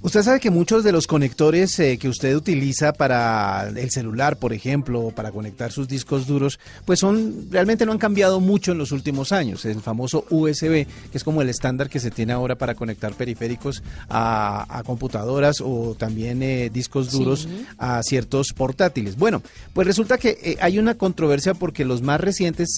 Usted 0.01 0.23
sabe 0.23 0.39
que 0.39 0.51
muchos 0.51 0.85
de 0.85 0.93
los 0.93 1.09
conectores 1.09 1.77
eh, 1.81 1.99
que 1.99 2.09
usted 2.09 2.37
utiliza 2.37 2.93
para 2.93 3.69
el 3.69 3.91
celular, 3.91 4.37
por 4.37 4.53
ejemplo, 4.53 5.11
para 5.11 5.33
conectar 5.33 5.73
sus 5.73 5.89
discos 5.89 6.29
duros, 6.29 6.61
pues 6.85 7.01
son 7.01 7.49
realmente 7.51 7.85
no 7.85 7.91
han 7.91 7.99
cambiado 7.99 8.39
mucho 8.39 8.71
en 8.71 8.79
los 8.79 8.93
últimos 8.93 9.33
años. 9.33 9.65
El 9.65 9.81
famoso 9.81 10.25
USB, 10.31 10.87
que 11.11 11.19
es 11.19 11.25
como 11.25 11.43
el 11.43 11.49
estándar 11.49 11.91
que 11.91 11.99
se 11.99 12.13
tiene 12.13 12.33
ahora 12.33 12.55
para 12.55 12.77
conectar 12.77 13.13
periféricos 13.15 13.83
a, 14.09 14.83
computadoras 14.87 15.61
o 15.61 15.97
también 15.99 16.45
eh, 16.45 16.71
discos 16.73 17.11
duros 17.11 17.49
a 17.77 18.01
ciertos 18.05 18.53
portátiles. 18.53 19.17
Bueno, 19.17 19.43
pues 19.73 19.85
resulta 19.85 20.17
que 20.17 20.39
eh, 20.41 20.57
hay 20.61 20.79
una 20.79 20.95
controversia 20.95 21.55
porque 21.55 21.85
los 21.85 22.03
más 22.03 22.21
recientes 22.21 22.69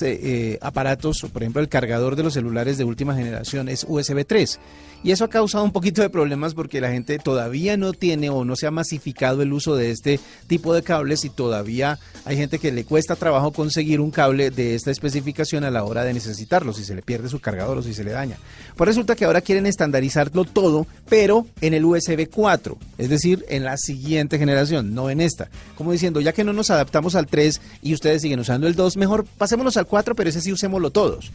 aparatos, 0.63 1.27
por 1.31 1.43
ejemplo, 1.43 1.61
el 1.61 1.69
cargador 1.69 2.17
de 2.17 2.23
los 2.23 2.33
celulares 2.33 2.79
de 2.79 2.85
última 2.85 3.15
generación 3.15 3.69
es 3.69 3.85
USB 3.87 4.25
3. 4.27 4.59
Y 5.03 5.13
eso 5.13 5.25
ha 5.25 5.29
causado 5.29 5.65
un 5.65 5.73
poquito 5.73 6.03
de 6.03 6.11
problemas 6.11 6.53
porque 6.53 6.81
la 6.81 6.91
gente 6.91 7.19
todavía 7.19 7.79
no 7.79 7.95
tiene 7.95 8.29
o 8.29 8.45
no 8.45 8.55
se 8.55 8.67
ha 8.67 8.71
masificado 8.71 9.41
el 9.41 9.55
uso 9.55 9.75
de 9.75 9.91
este 9.91 10.21
tipo 10.47 10.75
de 10.75 10.83
cables 10.83 11.25
y 11.25 11.31
todavía 11.31 11.99
hay 12.27 12.37
gente 12.37 12.59
que 12.59 12.71
le 12.71 12.85
cuesta 12.85 13.17
trabajo 13.17 13.51
conseguir 13.51 14.01
un 14.01 14.11
cable 14.11 14.51
de 14.51 14.75
esta 14.75 14.91
especificación 14.91 15.65
a 15.65 15.71
la 15.71 15.85
hora 15.85 16.05
de 16.05 16.13
necesitarlo, 16.13 16.75
si 16.75 16.85
se 16.85 16.95
le 16.95 17.01
pierde 17.01 17.31
su 17.31 17.41
cargador 17.41 17.79
o 17.79 17.83
si 17.83 17.95
se 17.95 18.05
le 18.05 18.11
daña. 18.11 18.37
Pues 18.77 18.89
resulta 18.89 19.17
que 19.17 19.25
ahora 19.25 19.41
quieren 19.41 19.65
estandarizarlo 19.65 20.45
todo, 20.45 20.87
pero 21.09 21.47
en 21.63 21.73
el 21.73 21.87
USB 21.87 22.29
4, 22.29 22.77
es 22.99 23.09
decir, 23.09 23.47
en 23.49 23.65
la 23.65 23.79
siguiente 23.79 24.39
generación, 24.39 24.95
no 24.95 25.09
en 25.09 25.23
esta. 25.23 25.49
Como 25.77 25.93
diciendo, 25.93 26.21
ya 26.21 26.35
que 26.35 26.45
no 26.45 26.53
nos 26.53 26.71
adaptamos 26.71 27.15
al 27.15 27.27
3 27.27 27.59
y 27.83 27.95
ustedes 27.95 28.21
siguen 28.21 28.41
usando 28.41 28.67
el 28.67 28.75
2, 28.75 28.99
mejor 28.99 29.25
pasémonos 29.25 29.79
al 29.79 29.87
4, 29.87 30.15
pero 30.15 30.29
ese 30.29 30.43
sí 30.43 30.53
usémoslo 30.53 30.91
todos. 30.91 31.33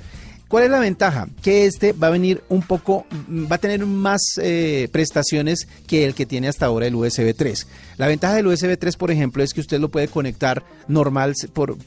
¿Cuál 0.47 0.65
es 0.65 0.69
la 0.69 0.79
ventaja? 0.79 1.27
Que 1.41 1.65
este 1.65 1.93
va 1.93 2.07
a 2.07 2.11
venir 2.11 2.43
un 2.49 2.61
poco, 2.61 3.05
mm, 3.27 3.51
va 3.51 3.55
a 3.55 3.59
tener 3.59 3.85
más 3.85 4.21
eh, 4.41 4.87
prestaciones 4.91 5.67
que 5.87 6.05
el 6.05 6.13
que 6.13 6.25
tiene 6.25 6.47
hasta 6.47 6.67
ahora 6.67 6.85
el 6.85 6.95
USB 6.95 7.33
3. 7.35 7.67
La 7.97 8.07
ventaja 8.07 8.35
del 8.35 8.47
USB 8.47 8.77
3, 8.77 8.95
por 8.95 9.09
ejemplo, 9.09 9.43
es 9.43 9.53
que 9.53 9.61
usted 9.61 9.79
lo 9.79 9.89
puede 9.89 10.07
conectar 10.07 10.63
normal 10.87 11.33
por 11.53 11.75
mm, 11.75 11.79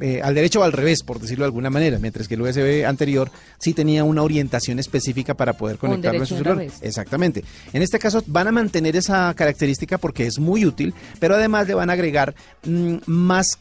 eh, 0.00 0.20
al 0.22 0.34
derecho 0.34 0.60
o 0.60 0.62
al 0.62 0.72
revés, 0.72 1.02
por 1.02 1.18
decirlo 1.18 1.44
de 1.44 1.48
alguna 1.48 1.70
manera, 1.70 1.98
mientras 1.98 2.28
que 2.28 2.34
el 2.34 2.42
USB 2.42 2.86
anterior 2.86 3.30
sí 3.58 3.74
tenía 3.74 4.04
una 4.04 4.22
orientación 4.22 4.78
específica 4.78 5.34
para 5.34 5.54
poder 5.54 5.78
conectarlo 5.78 6.22
a 6.22 6.26
su 6.26 6.36
celular. 6.36 6.66
Exactamente. 6.82 7.44
En 7.72 7.82
este 7.82 7.98
caso 7.98 8.22
van 8.26 8.46
a 8.46 8.52
mantener 8.52 8.94
esa 8.94 9.34
característica 9.34 9.98
porque 9.98 10.26
es 10.26 10.38
muy 10.38 10.64
útil, 10.64 10.94
pero 11.18 11.34
además 11.34 11.66
le 11.66 11.74
van 11.74 11.90
a 11.90 11.94
agregar 11.94 12.34
mm, 12.64 12.96
más 13.06 13.58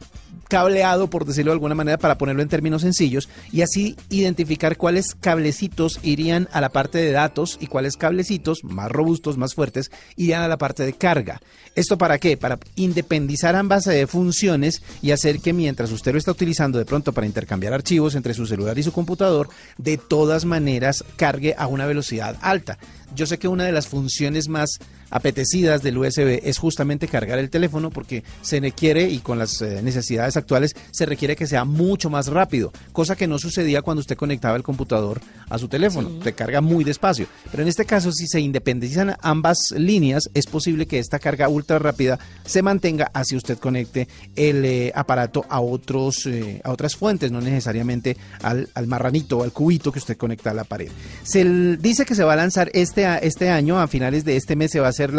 cableado, 0.54 1.10
por 1.10 1.26
decirlo 1.26 1.50
de 1.50 1.56
alguna 1.56 1.74
manera, 1.74 1.98
para 1.98 2.20
ponerlo 2.20 2.44
en 2.44 2.48
términos 2.48 2.84
sencillos, 2.84 3.28
y 3.52 3.64
así 3.64 3.96
identificar 4.12 4.78
cuáles 4.78 5.16
cablecitos 5.16 6.00
irían 6.04 6.48
a 6.52 6.62
la 6.62 6.70
parte 6.70 7.00
de 7.00 7.12
datos 7.12 7.58
y 7.60 7.66
cuáles 7.66 7.98
cablecitos 7.98 8.64
más 8.64 8.92
robustos, 8.92 9.36
más 9.36 9.56
fuertes, 9.56 9.90
irían 10.16 10.44
a 10.44 10.48
la 10.48 10.60
parte 10.60 10.84
de 10.84 10.94
carga. 10.94 11.42
¿Esto 11.74 11.98
para 11.98 12.20
qué? 12.20 12.38
Para 12.38 12.60
independizar 12.76 13.56
ambas 13.56 13.88
eh, 13.88 14.06
funciones 14.06 14.84
y 15.02 15.10
hacer 15.10 15.40
que 15.40 15.54
mientras 15.54 15.92
usted 15.92 16.12
lo 16.12 16.20
está 16.20 16.30
utilizando 16.30 16.78
de 16.78 16.86
pronto 16.86 17.14
para 17.14 17.26
intercambiar 17.26 17.74
archivos 17.74 18.14
entre 18.14 18.36
su 18.36 18.46
celular 18.46 18.78
y 18.78 18.84
su 18.84 18.92
computador, 18.92 19.50
de 19.80 19.98
todas 19.98 20.46
maneras 20.46 21.04
cargue 21.16 21.56
a 21.58 21.66
una 21.66 21.88
velocidad 21.88 22.38
alta. 22.42 22.78
Yo 23.16 23.26
sé 23.26 23.38
que 23.38 23.48
una 23.48 23.66
de 23.66 23.72
las 23.72 23.88
funciones 23.88 24.48
más 24.48 24.80
apetecidas 25.10 25.84
del 25.84 25.98
USB 26.00 26.40
es 26.44 26.58
justamente 26.58 27.08
cargar 27.08 27.38
el 27.38 27.52
teléfono 27.52 27.92
porque 27.92 28.24
se 28.42 28.60
requiere 28.60 29.08
y 29.08 29.20
con 29.20 29.38
las 29.38 29.62
eh, 29.62 29.82
necesidades 29.84 30.36
actuales 30.38 30.76
se 30.92 31.06
requiere 31.06 31.36
que 31.36 31.46
sea 31.46 31.66
mucho 31.66 32.10
más 32.10 32.28
rápido, 32.28 32.74
cosa 32.92 33.16
que 33.16 33.28
no 33.28 33.38
sucedía 33.38 33.84
cuando 33.84 34.02
usted 34.02 34.18
conectaba 34.18 34.58
el 34.58 34.64
computador 34.64 35.22
a 35.50 35.60
su 35.60 35.68
teléfono, 35.68 36.10
se 36.24 36.34
carga 36.34 36.62
muy 36.62 36.84
despacio. 36.84 37.28
Pero 37.52 37.62
en 37.62 37.70
este 37.70 37.86
caso, 37.86 38.12
si 38.12 38.28
se 38.28 38.40
independizan 38.40 39.16
ambas 39.22 39.72
líneas, 39.78 40.30
es 40.34 40.48
posible 40.48 40.88
que 40.88 40.98
esta 40.98 41.20
carga 41.20 41.48
ultra 41.48 41.78
rápida 41.78 42.18
se 42.44 42.64
mantenga 42.64 43.12
así 43.14 43.36
usted 43.36 43.60
conecte 43.60 44.08
el 44.36 44.66
eh, 44.66 44.92
aparato 44.96 45.46
a 45.48 45.62
otros 45.62 46.26
eh, 46.26 46.60
a 46.64 46.72
otras 46.72 46.96
fuentes, 46.96 47.32
no 47.32 47.40
necesariamente 47.40 48.18
al, 48.42 48.70
al 48.74 48.88
marranito 48.88 49.40
o 49.40 49.44
al 49.44 49.52
cubito 49.52 49.92
que 49.92 50.00
usted 50.00 50.18
conecta 50.18 50.50
a 50.50 50.54
la 50.56 50.64
pared. 50.64 50.90
Se 51.22 51.44
dice 51.78 52.06
que 52.06 52.16
se 52.16 52.24
va 52.24 52.34
a 52.34 52.38
lanzar 52.38 52.72
este, 52.74 53.03
este 53.04 53.50
año, 53.50 53.80
a 53.80 53.88
finales 53.88 54.26
de 54.26 54.36
este 54.36 54.56
mes 54.56 54.72
se 54.72 54.80
va 54.80 54.88
a 54.88 54.90
hacer 54.90 55.12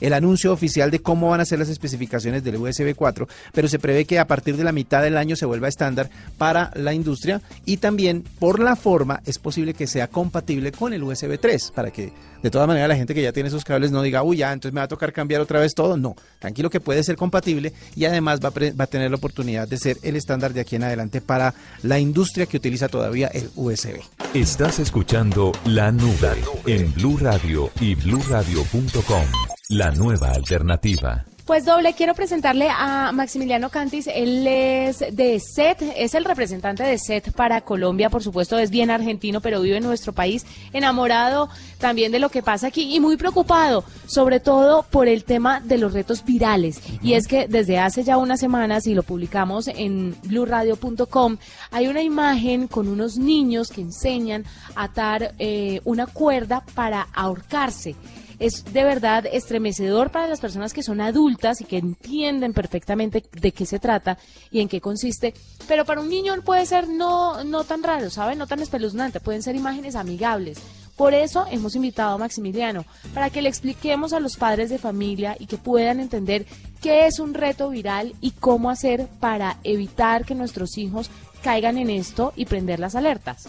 el 0.00 0.12
anuncio 0.12 0.52
oficial 0.52 0.90
de 0.90 1.00
cómo 1.00 1.30
van 1.30 1.40
a 1.40 1.44
ser 1.44 1.58
las 1.58 1.68
especificaciones 1.68 2.44
del 2.44 2.56
USB 2.56 2.94
4, 2.94 3.28
pero 3.52 3.68
se 3.68 3.78
prevé 3.78 4.04
que 4.04 4.18
a 4.18 4.26
partir 4.26 4.56
de 4.56 4.64
la 4.64 4.72
mitad 4.72 5.02
del 5.02 5.16
año 5.16 5.36
se 5.36 5.46
vuelva 5.46 5.68
estándar 5.68 6.08
para 6.38 6.70
la 6.74 6.94
industria 6.94 7.40
y 7.64 7.78
también 7.78 8.24
por 8.38 8.60
la 8.60 8.76
forma 8.76 9.20
es 9.26 9.38
posible 9.38 9.74
que 9.74 9.86
sea 9.86 10.08
compatible 10.08 10.72
con 10.72 10.92
el 10.92 11.02
USB 11.02 11.38
3 11.38 11.72
para 11.74 11.90
que 11.90 12.12
de 12.42 12.50
todas 12.50 12.68
maneras 12.68 12.88
la 12.88 12.96
gente 12.96 13.14
que 13.14 13.22
ya 13.22 13.32
tiene 13.32 13.48
esos 13.48 13.64
cables 13.64 13.90
no 13.90 14.02
diga, 14.02 14.22
uy, 14.22 14.38
ya, 14.38 14.52
entonces 14.52 14.72
me 14.72 14.80
va 14.80 14.84
a 14.84 14.88
tocar 14.88 15.12
cambiar 15.12 15.40
otra 15.40 15.58
vez 15.58 15.74
todo. 15.74 15.96
No, 15.96 16.14
tranquilo 16.38 16.70
que 16.70 16.80
puede 16.80 17.02
ser 17.02 17.16
compatible 17.16 17.72
y 17.94 18.04
además 18.04 18.40
va 18.40 18.48
a, 18.48 18.52
va 18.52 18.84
a 18.84 18.86
tener 18.86 19.10
la 19.10 19.16
oportunidad 19.16 19.66
de 19.66 19.78
ser 19.78 19.96
el 20.02 20.16
estándar 20.16 20.52
de 20.52 20.60
aquí 20.60 20.76
en 20.76 20.84
adelante 20.84 21.20
para 21.20 21.54
la 21.82 21.98
industria 21.98 22.46
que 22.46 22.56
utiliza 22.56 22.88
todavía 22.88 23.28
el 23.28 23.50
USB. 23.56 24.00
Estás 24.34 24.78
escuchando 24.78 25.52
La 25.64 25.90
Nube 25.90 26.36
en 26.66 26.92
Blue 26.94 27.15
Radio 27.16 27.70
y 27.80 27.94
bluradio.com. 27.94 29.24
La 29.70 29.90
nueva 29.90 30.30
alternativa. 30.30 31.24
Pues 31.46 31.64
doble, 31.64 31.94
quiero 31.94 32.12
presentarle 32.14 32.68
a 32.68 33.12
Maximiliano 33.12 33.70
Cantis. 33.70 34.08
Él 34.12 34.44
es 34.48 34.98
de 34.98 35.38
SET, 35.38 35.80
es 35.96 36.14
el 36.14 36.24
representante 36.24 36.82
de 36.82 36.98
SET 36.98 37.30
para 37.30 37.60
Colombia, 37.60 38.10
por 38.10 38.20
supuesto, 38.20 38.58
es 38.58 38.70
bien 38.70 38.90
argentino, 38.90 39.40
pero 39.40 39.60
vive 39.60 39.76
en 39.76 39.84
nuestro 39.84 40.12
país, 40.12 40.44
enamorado 40.72 41.48
también 41.78 42.10
de 42.10 42.18
lo 42.18 42.30
que 42.30 42.42
pasa 42.42 42.66
aquí 42.66 42.92
y 42.92 42.98
muy 42.98 43.16
preocupado, 43.16 43.84
sobre 44.08 44.40
todo 44.40 44.82
por 44.90 45.06
el 45.06 45.22
tema 45.22 45.60
de 45.60 45.78
los 45.78 45.92
retos 45.92 46.24
virales. 46.24 46.82
Y 47.00 47.12
es 47.12 47.28
que 47.28 47.46
desde 47.46 47.78
hace 47.78 48.02
ya 48.02 48.16
unas 48.16 48.40
semanas, 48.40 48.88
y 48.88 48.94
lo 48.94 49.04
publicamos 49.04 49.68
en 49.68 50.16
blurradio.com, 50.24 51.36
hay 51.70 51.86
una 51.86 52.02
imagen 52.02 52.66
con 52.66 52.88
unos 52.88 53.18
niños 53.18 53.70
que 53.70 53.82
enseñan 53.82 54.44
a 54.74 54.82
atar 54.82 55.32
eh, 55.38 55.80
una 55.84 56.08
cuerda 56.08 56.64
para 56.74 57.06
ahorcarse 57.14 57.94
es 58.38 58.64
de 58.72 58.84
verdad 58.84 59.24
estremecedor 59.26 60.10
para 60.10 60.28
las 60.28 60.40
personas 60.40 60.72
que 60.72 60.82
son 60.82 61.00
adultas 61.00 61.60
y 61.60 61.64
que 61.64 61.78
entienden 61.78 62.52
perfectamente 62.52 63.24
de 63.32 63.52
qué 63.52 63.66
se 63.66 63.78
trata 63.78 64.18
y 64.50 64.60
en 64.60 64.68
qué 64.68 64.80
consiste, 64.80 65.34
pero 65.66 65.84
para 65.84 66.00
un 66.00 66.08
niño 66.08 66.34
puede 66.44 66.66
ser 66.66 66.88
no, 66.88 67.44
no 67.44 67.64
tan 67.64 67.82
raro, 67.82 68.10
¿saben? 68.10 68.38
No 68.38 68.46
tan 68.46 68.60
espeluznante, 68.60 69.20
pueden 69.20 69.42
ser 69.42 69.56
imágenes 69.56 69.96
amigables. 69.96 70.58
Por 70.96 71.12
eso 71.12 71.46
hemos 71.50 71.76
invitado 71.76 72.14
a 72.14 72.18
Maximiliano, 72.18 72.86
para 73.12 73.28
que 73.28 73.42
le 73.42 73.50
expliquemos 73.50 74.14
a 74.14 74.20
los 74.20 74.36
padres 74.36 74.70
de 74.70 74.78
familia 74.78 75.36
y 75.38 75.46
que 75.46 75.58
puedan 75.58 76.00
entender 76.00 76.46
qué 76.80 77.06
es 77.06 77.18
un 77.18 77.34
reto 77.34 77.68
viral 77.68 78.14
y 78.22 78.30
cómo 78.30 78.70
hacer 78.70 79.06
para 79.20 79.58
evitar 79.62 80.24
que 80.24 80.34
nuestros 80.34 80.78
hijos 80.78 81.10
caigan 81.42 81.76
en 81.76 81.90
esto 81.90 82.32
y 82.34 82.46
prender 82.46 82.80
las 82.80 82.94
alertas. 82.94 83.48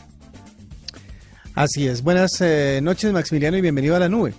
Así 1.56 1.88
es. 1.88 2.04
Buenas 2.04 2.40
eh, 2.42 2.82
noches, 2.84 3.12
Maximiliano, 3.14 3.58
y 3.58 3.62
bienvenido 3.62 3.96
a 3.96 4.00
la 4.00 4.10
nube. 4.10 4.34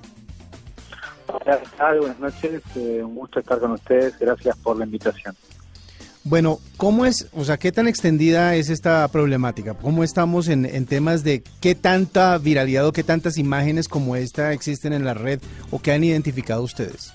Hola, 1.49 1.99
Buenas 1.99 2.21
noches. 2.21 2.63
Eh, 2.77 3.03
un 3.03 3.15
gusto 3.15 3.41
estar 3.41 3.59
con 3.59 3.73
ustedes. 3.73 4.19
Gracias 4.19 4.55
por 4.59 4.77
la 4.77 4.85
invitación. 4.85 5.35
Bueno, 6.25 6.59
¿cómo 6.77 7.07
es, 7.07 7.31
o 7.33 7.43
sea, 7.45 7.57
qué 7.57 7.73
tan 7.73 7.89
extendida 7.89 8.55
es 8.55 8.69
esta 8.69 9.09
problemática? 9.09 9.73
¿Cómo 9.73 10.05
estamos 10.05 10.49
en, 10.49 10.67
en, 10.67 10.85
temas 10.85 11.25
de 11.25 11.43
qué 11.63 11.75
tanta 11.75 12.37
viralidad 12.37 12.87
o 12.87 12.93
qué 12.93 13.03
tantas 13.03 13.39
imágenes 13.39 13.89
como 13.89 14.15
esta 14.15 14.53
existen 14.53 14.93
en 14.93 15.07
la 15.07 15.15
red 15.15 15.41
o 15.71 15.79
qué 15.79 15.93
han 15.93 16.05
identificado 16.05 16.63
ustedes? 16.63 17.15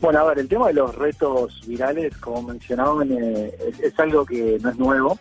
Bueno, 0.00 0.20
a 0.20 0.24
ver, 0.24 0.38
el 0.38 0.48
tema 0.48 0.68
de 0.68 0.74
los 0.74 0.94
retos 0.94 1.60
virales, 1.66 2.16
como 2.16 2.42
mencionaban, 2.48 3.12
eh, 3.12 3.54
es, 3.68 3.80
es, 3.80 3.98
algo 3.98 4.24
que 4.24 4.58
no 4.62 4.70
es 4.70 4.78
nuevo. 4.78 5.18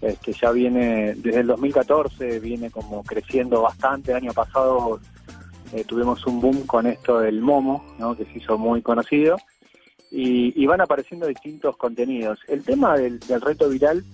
Este, 0.00 0.32
ya 0.32 0.50
viene 0.50 1.14
desde 1.16 1.40
el 1.40 1.46
2014, 1.48 2.40
viene 2.40 2.70
como 2.70 3.02
creciendo 3.02 3.60
bastante. 3.60 4.12
El 4.12 4.18
año 4.18 4.32
pasado 4.32 4.98
eh, 5.72 5.84
tuvimos 5.84 6.26
un 6.26 6.40
boom 6.40 6.66
con 6.66 6.86
esto 6.86 7.20
del 7.20 7.40
Momo, 7.40 7.84
¿no? 7.98 8.16
que 8.16 8.24
se 8.24 8.38
hizo 8.38 8.58
muy 8.58 8.82
conocido, 8.82 9.36
y, 10.10 10.66
van 10.66 10.80
apareciendo 10.80 11.26
distintos 11.26 11.76
contenidos. 11.76 12.38
El 12.48 12.62
tema 12.62 12.96
del, 12.96 13.20
reto 13.40 13.68
viral 13.68 14.04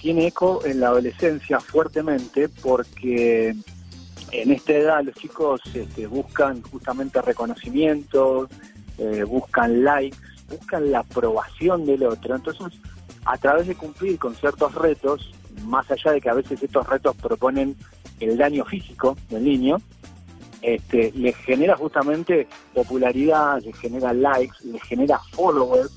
tiene 0.00 0.26
eco 0.26 0.64
en 0.64 0.80
la 0.80 0.88
adolescencia 0.88 1.60
fuertemente 1.60 2.48
porque 2.48 3.54
en 4.32 4.50
esta 4.50 4.72
edad 4.72 5.04
los 5.04 5.14
chicos 5.14 5.60
este, 5.72 6.06
buscan 6.06 6.60
justamente 6.62 7.22
reconocimiento, 7.22 8.48
eh, 8.98 9.24
buscan 9.24 9.84
likes, 9.84 10.18
buscan 10.50 10.90
la 10.90 10.98
aprobación 11.00 11.86
del 11.86 12.02
otro. 12.02 12.34
Entonces, 12.36 12.78
a 13.24 13.38
través 13.38 13.66
de 13.66 13.74
cumplir 13.74 14.18
con 14.18 14.34
ciertos 14.34 14.74
retos, 14.74 15.32
más 15.64 15.90
allá 15.90 16.12
de 16.12 16.20
que 16.20 16.28
a 16.28 16.34
veces 16.34 16.62
estos 16.62 16.86
retos 16.86 17.16
proponen 17.16 17.76
el 18.20 18.36
daño 18.36 18.64
físico 18.64 19.16
del 19.30 19.44
niño, 19.44 19.78
este, 20.66 21.12
le 21.14 21.32
genera 21.32 21.76
justamente 21.76 22.48
popularidad, 22.74 23.62
le 23.62 23.72
genera 23.72 24.12
likes, 24.12 24.56
le 24.64 24.80
genera 24.80 25.20
followers, 25.30 25.92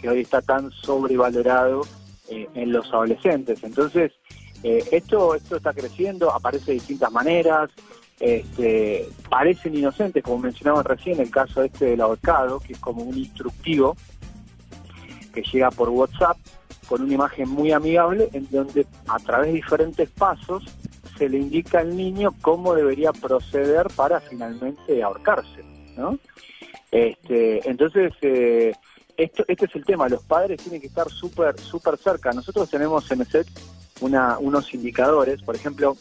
que 0.00 0.08
hoy 0.08 0.22
está 0.22 0.42
tan 0.42 0.72
sobrevalorado 0.72 1.82
eh, 2.28 2.48
en 2.54 2.72
los 2.72 2.86
adolescentes. 2.92 3.62
Entonces, 3.62 4.10
eh, 4.64 4.82
esto, 4.90 5.36
esto 5.36 5.56
está 5.56 5.72
creciendo, 5.72 6.32
aparece 6.32 6.66
de 6.66 6.72
distintas 6.74 7.12
maneras, 7.12 7.70
este, 8.18 9.08
parecen 9.30 9.76
inocentes, 9.76 10.24
como 10.24 10.38
mencionaba 10.38 10.82
recién, 10.82 11.20
el 11.20 11.30
caso 11.30 11.62
este 11.62 11.84
del 11.84 12.00
ahorcado, 12.00 12.58
que 12.58 12.72
es 12.72 12.80
como 12.80 13.04
un 13.04 13.16
instructivo 13.16 13.96
que 15.32 15.42
llega 15.42 15.70
por 15.70 15.90
WhatsApp 15.90 16.36
con 16.88 17.02
una 17.02 17.14
imagen 17.14 17.48
muy 17.50 17.70
amigable 17.70 18.30
en 18.32 18.48
donde 18.50 18.84
a 19.06 19.18
través 19.20 19.48
de 19.48 19.54
diferentes 19.54 20.10
pasos 20.10 20.64
se 21.18 21.28
le 21.28 21.38
indica 21.38 21.80
al 21.80 21.96
niño 21.96 22.32
cómo 22.40 22.74
debería 22.74 23.12
proceder 23.12 23.88
para 23.96 24.20
finalmente 24.20 25.02
ahorcarse, 25.02 25.64
¿no? 25.96 26.18
Este, 26.92 27.68
entonces, 27.68 28.12
eh, 28.22 28.72
esto, 29.16 29.44
este 29.48 29.66
es 29.66 29.74
el 29.74 29.84
tema, 29.84 30.08
los 30.08 30.22
padres 30.22 30.62
tienen 30.62 30.80
que 30.80 30.86
estar 30.86 31.10
súper 31.10 31.58
súper 31.58 31.98
cerca. 31.98 32.30
Nosotros 32.32 32.70
tenemos 32.70 33.10
en 33.10 33.22
ESET 33.22 33.48
una, 34.00 34.38
unos 34.38 34.72
indicadores, 34.72 35.42
por 35.42 35.56
ejemplo, 35.56 35.96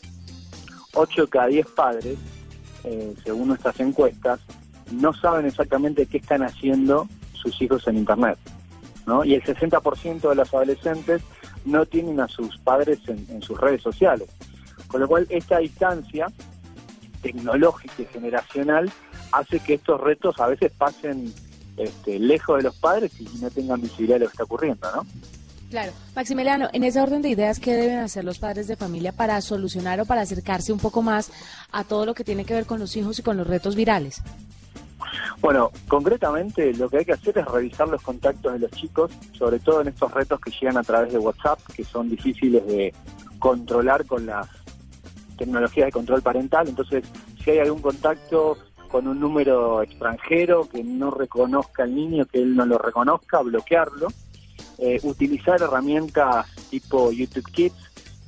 8 0.93 1.23
de 1.23 1.27
cada 1.27 1.47
10 1.47 1.67
padres, 1.67 2.17
eh, 2.83 3.13
según 3.23 3.49
nuestras 3.49 3.79
encuestas, 3.79 4.39
no 4.91 5.13
saben 5.13 5.47
exactamente 5.47 6.05
qué 6.05 6.17
están 6.17 6.43
haciendo 6.43 7.07
sus 7.33 7.59
hijos 7.61 7.87
en 7.87 7.97
Internet. 7.97 8.37
¿no? 9.07 9.25
Y 9.25 9.33
el 9.33 9.43
60% 9.43 10.29
de 10.29 10.35
los 10.35 10.53
adolescentes 10.53 11.21
no 11.65 11.85
tienen 11.85 12.19
a 12.19 12.27
sus 12.27 12.57
padres 12.59 12.99
en 13.07 13.41
sus 13.41 13.59
redes 13.59 13.81
sociales. 13.81 14.29
Con 14.87 15.01
lo 15.01 15.07
cual, 15.07 15.27
esta 15.29 15.59
distancia 15.59 16.27
tecnológica 17.21 18.01
y 18.01 18.05
generacional 18.05 18.91
hace 19.31 19.59
que 19.59 19.75
estos 19.75 19.99
retos 20.01 20.39
a 20.39 20.47
veces 20.47 20.71
pasen 20.77 21.33
este, 21.77 22.19
lejos 22.19 22.57
de 22.57 22.63
los 22.63 22.75
padres 22.75 23.11
y 23.19 23.27
no 23.41 23.49
tengan 23.49 23.81
visibilidad 23.81 24.15
de 24.15 24.19
lo 24.21 24.25
que 24.27 24.33
está 24.33 24.43
ocurriendo, 24.43 24.89
¿no? 24.95 25.05
Claro. 25.69 25.91
Maximiliano, 26.15 26.69
en 26.71 26.83
ese 26.83 27.01
orden 27.01 27.21
de 27.21 27.29
ideas, 27.29 27.59
¿qué 27.59 27.73
deben 27.73 27.99
hacer 27.99 28.23
los 28.23 28.39
padres 28.39 28.67
de 28.67 28.77
familia 28.77 29.11
para 29.11 29.41
solucionar 29.41 29.99
o 29.99 30.05
para 30.05 30.21
acercarse 30.21 30.71
un 30.71 30.79
poco 30.79 31.01
más 31.01 31.29
a 31.71 31.83
todo 31.83 32.05
lo 32.05 32.13
que 32.13 32.23
tiene 32.23 32.45
que 32.45 32.53
ver 32.53 32.65
con 32.65 32.79
los 32.79 32.95
hijos 32.95 33.19
y 33.19 33.23
con 33.23 33.35
los 33.35 33.45
retos 33.45 33.75
virales? 33.75 34.21
Bueno, 35.41 35.71
concretamente 35.87 36.73
lo 36.73 36.89
que 36.89 36.99
hay 36.99 37.05
que 37.05 37.13
hacer 37.13 37.37
es 37.37 37.45
revisar 37.45 37.87
los 37.89 38.01
contactos 38.01 38.53
de 38.53 38.59
los 38.59 38.71
chicos, 38.71 39.11
sobre 39.37 39.59
todo 39.59 39.81
en 39.81 39.89
estos 39.89 40.11
retos 40.11 40.39
que 40.39 40.51
llegan 40.51 40.77
a 40.77 40.83
través 40.83 41.11
de 41.11 41.19
WhatsApp, 41.19 41.59
que 41.75 41.83
son 41.83 42.09
difíciles 42.09 42.65
de 42.65 42.93
controlar 43.37 44.05
con 44.05 44.25
las 44.25 44.47
tecnologías 45.37 45.87
de 45.87 45.91
control 45.91 46.21
parental. 46.21 46.67
Entonces, 46.67 47.03
si 47.43 47.51
hay 47.51 47.59
algún 47.59 47.81
contacto 47.81 48.57
con 48.89 49.07
un 49.07 49.19
número 49.19 49.81
extranjero 49.81 50.67
que 50.69 50.83
no 50.83 51.11
reconozca 51.11 51.83
al 51.83 51.93
niño, 51.93 52.25
que 52.25 52.41
él 52.41 52.55
no 52.55 52.65
lo 52.65 52.77
reconozca, 52.77 53.41
bloquearlo. 53.41 54.07
Eh, 54.79 54.99
utilizar 55.03 55.61
herramientas 55.61 56.45
tipo 56.69 57.11
YouTube 57.11 57.49
Kids 57.51 57.75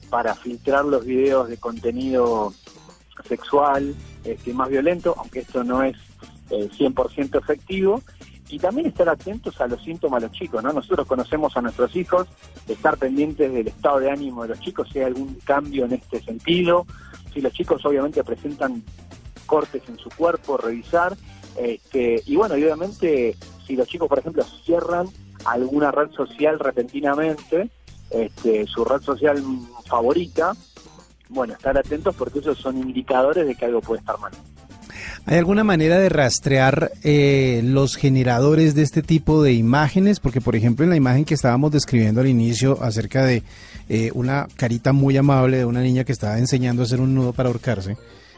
para 0.09 0.33
filtrar 0.33 0.83
los 0.83 1.05
videos 1.05 1.47
de 1.47 1.57
contenido 1.57 2.53
sexual 3.27 3.93
este, 4.23 4.53
más 4.53 4.69
violento, 4.69 5.13
aunque 5.17 5.39
esto 5.39 5.63
no 5.63 5.83
es 5.83 5.95
100% 6.49 7.35
eh, 7.35 7.37
efectivo. 7.37 8.01
Y 8.49 8.57
también 8.57 8.87
estar 8.87 9.07
atentos 9.07 9.61
a 9.61 9.67
los 9.67 9.83
síntomas 9.83 10.21
de 10.21 10.27
los 10.27 10.35
chicos, 10.35 10.63
¿no? 10.63 10.73
Nosotros 10.73 11.07
conocemos 11.07 11.55
a 11.55 11.61
nuestros 11.61 11.95
hijos, 11.95 12.27
estar 12.67 12.97
pendientes 12.97 13.53
del 13.53 13.67
estado 13.67 13.99
de 13.99 14.09
ánimo 14.09 14.43
de 14.43 14.49
los 14.49 14.59
chicos, 14.59 14.89
si 14.91 14.99
hay 14.99 15.05
algún 15.05 15.35
cambio 15.43 15.85
en 15.85 15.93
este 15.93 16.21
sentido. 16.21 16.85
Si 17.33 17.41
los 17.41 17.53
chicos 17.53 17.85
obviamente 17.85 18.23
presentan 18.23 18.83
cortes 19.45 19.83
en 19.87 19.97
su 19.97 20.09
cuerpo, 20.09 20.57
revisar. 20.57 21.15
Este, 21.57 22.23
y 22.25 22.35
bueno, 22.35 22.55
obviamente, 22.55 23.35
si 23.67 23.75
los 23.75 23.87
chicos, 23.87 24.07
por 24.07 24.19
ejemplo, 24.19 24.43
cierran 24.65 25.07
alguna 25.45 25.91
red 25.91 26.09
social 26.11 26.59
repentinamente, 26.59 27.69
este, 28.09 28.65
su 28.65 28.83
red 28.83 29.01
social 29.01 29.43
favorita, 29.85 30.53
bueno, 31.29 31.53
estar 31.53 31.77
atentos 31.77 32.15
porque 32.15 32.39
esos 32.39 32.57
son 32.57 32.77
indicadores 32.77 33.45
de 33.45 33.55
que 33.55 33.65
algo 33.65 33.81
puede 33.81 33.99
estar 33.99 34.17
mal. 34.19 34.31
¿Hay 35.25 35.37
alguna 35.37 35.63
manera 35.63 35.99
de 35.99 36.09
rastrear 36.09 36.91
eh, 37.03 37.61
los 37.63 37.95
generadores 37.95 38.73
de 38.75 38.81
este 38.81 39.01
tipo 39.01 39.43
de 39.43 39.53
imágenes? 39.53 40.19
Porque, 40.19 40.41
por 40.41 40.55
ejemplo, 40.55 40.83
en 40.83 40.89
la 40.89 40.95
imagen 40.95 41.25
que 41.25 41.33
estábamos 41.33 41.71
describiendo 41.71 42.21
al 42.21 42.27
inicio 42.27 42.81
acerca 42.81 43.25
de 43.25 43.43
eh, 43.89 44.11
una 44.13 44.47
carita 44.55 44.93
muy 44.93 45.17
amable 45.17 45.57
de 45.57 45.65
una 45.65 45.81
niña 45.81 46.03
que 46.03 46.11
estaba 46.11 46.39
enseñando 46.39 46.81
a 46.81 46.85
hacer 46.85 47.01
un 47.01 47.13
nudo 47.13 47.33
para 47.33 47.49
ahorcarse, 47.49 47.97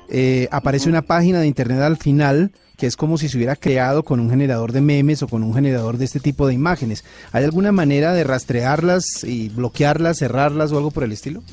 eh, 0.09 0.47
aparece 0.51 0.89
una 0.89 1.01
página 1.01 1.39
de 1.39 1.47
internet 1.47 1.79
al 1.79 1.97
final 1.97 2.51
que 2.81 2.87
es 2.87 2.95
como 2.95 3.19
si 3.19 3.29
se 3.29 3.37
hubiera 3.37 3.55
creado 3.55 4.01
con 4.01 4.19
un 4.19 4.31
generador 4.31 4.71
de 4.71 4.81
memes 4.81 5.21
o 5.21 5.27
con 5.27 5.43
un 5.43 5.53
generador 5.53 5.97
de 5.97 6.05
este 6.05 6.19
tipo 6.19 6.47
de 6.47 6.55
imágenes. 6.55 7.05
¿Hay 7.31 7.43
alguna 7.43 7.71
manera 7.71 8.11
de 8.11 8.23
rastrearlas 8.23 9.23
y 9.23 9.49
bloquearlas, 9.49 10.17
cerrarlas 10.17 10.71
o 10.71 10.77
algo 10.77 10.89
por 10.89 11.03
el 11.03 11.11
estilo? 11.11 11.43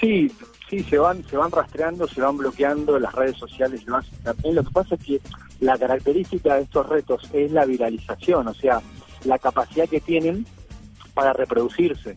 Sí, 0.00 0.30
sí, 0.68 0.82
se 0.84 0.98
van, 0.98 1.24
se 1.28 1.36
van 1.36 1.50
rastreando, 1.50 2.06
se 2.08 2.20
van 2.20 2.36
bloqueando, 2.36 2.98
las 2.98 3.14
redes 3.14 3.36
sociales 3.36 3.86
lo 3.86 3.96
hacen 3.96 4.18
también. 4.22 4.54
Lo 4.54 4.64
que 4.64 4.70
pasa 4.70 4.94
es 4.94 5.04
que 5.04 5.20
la 5.60 5.76
característica 5.76 6.56
de 6.56 6.62
estos 6.62 6.88
retos 6.88 7.22
es 7.32 7.50
la 7.52 7.64
viralización, 7.64 8.48
o 8.48 8.54
sea, 8.54 8.80
la 9.24 9.38
capacidad 9.38 9.88
que 9.88 10.00
tienen 10.00 10.46
para 11.14 11.32
reproducirse. 11.32 12.16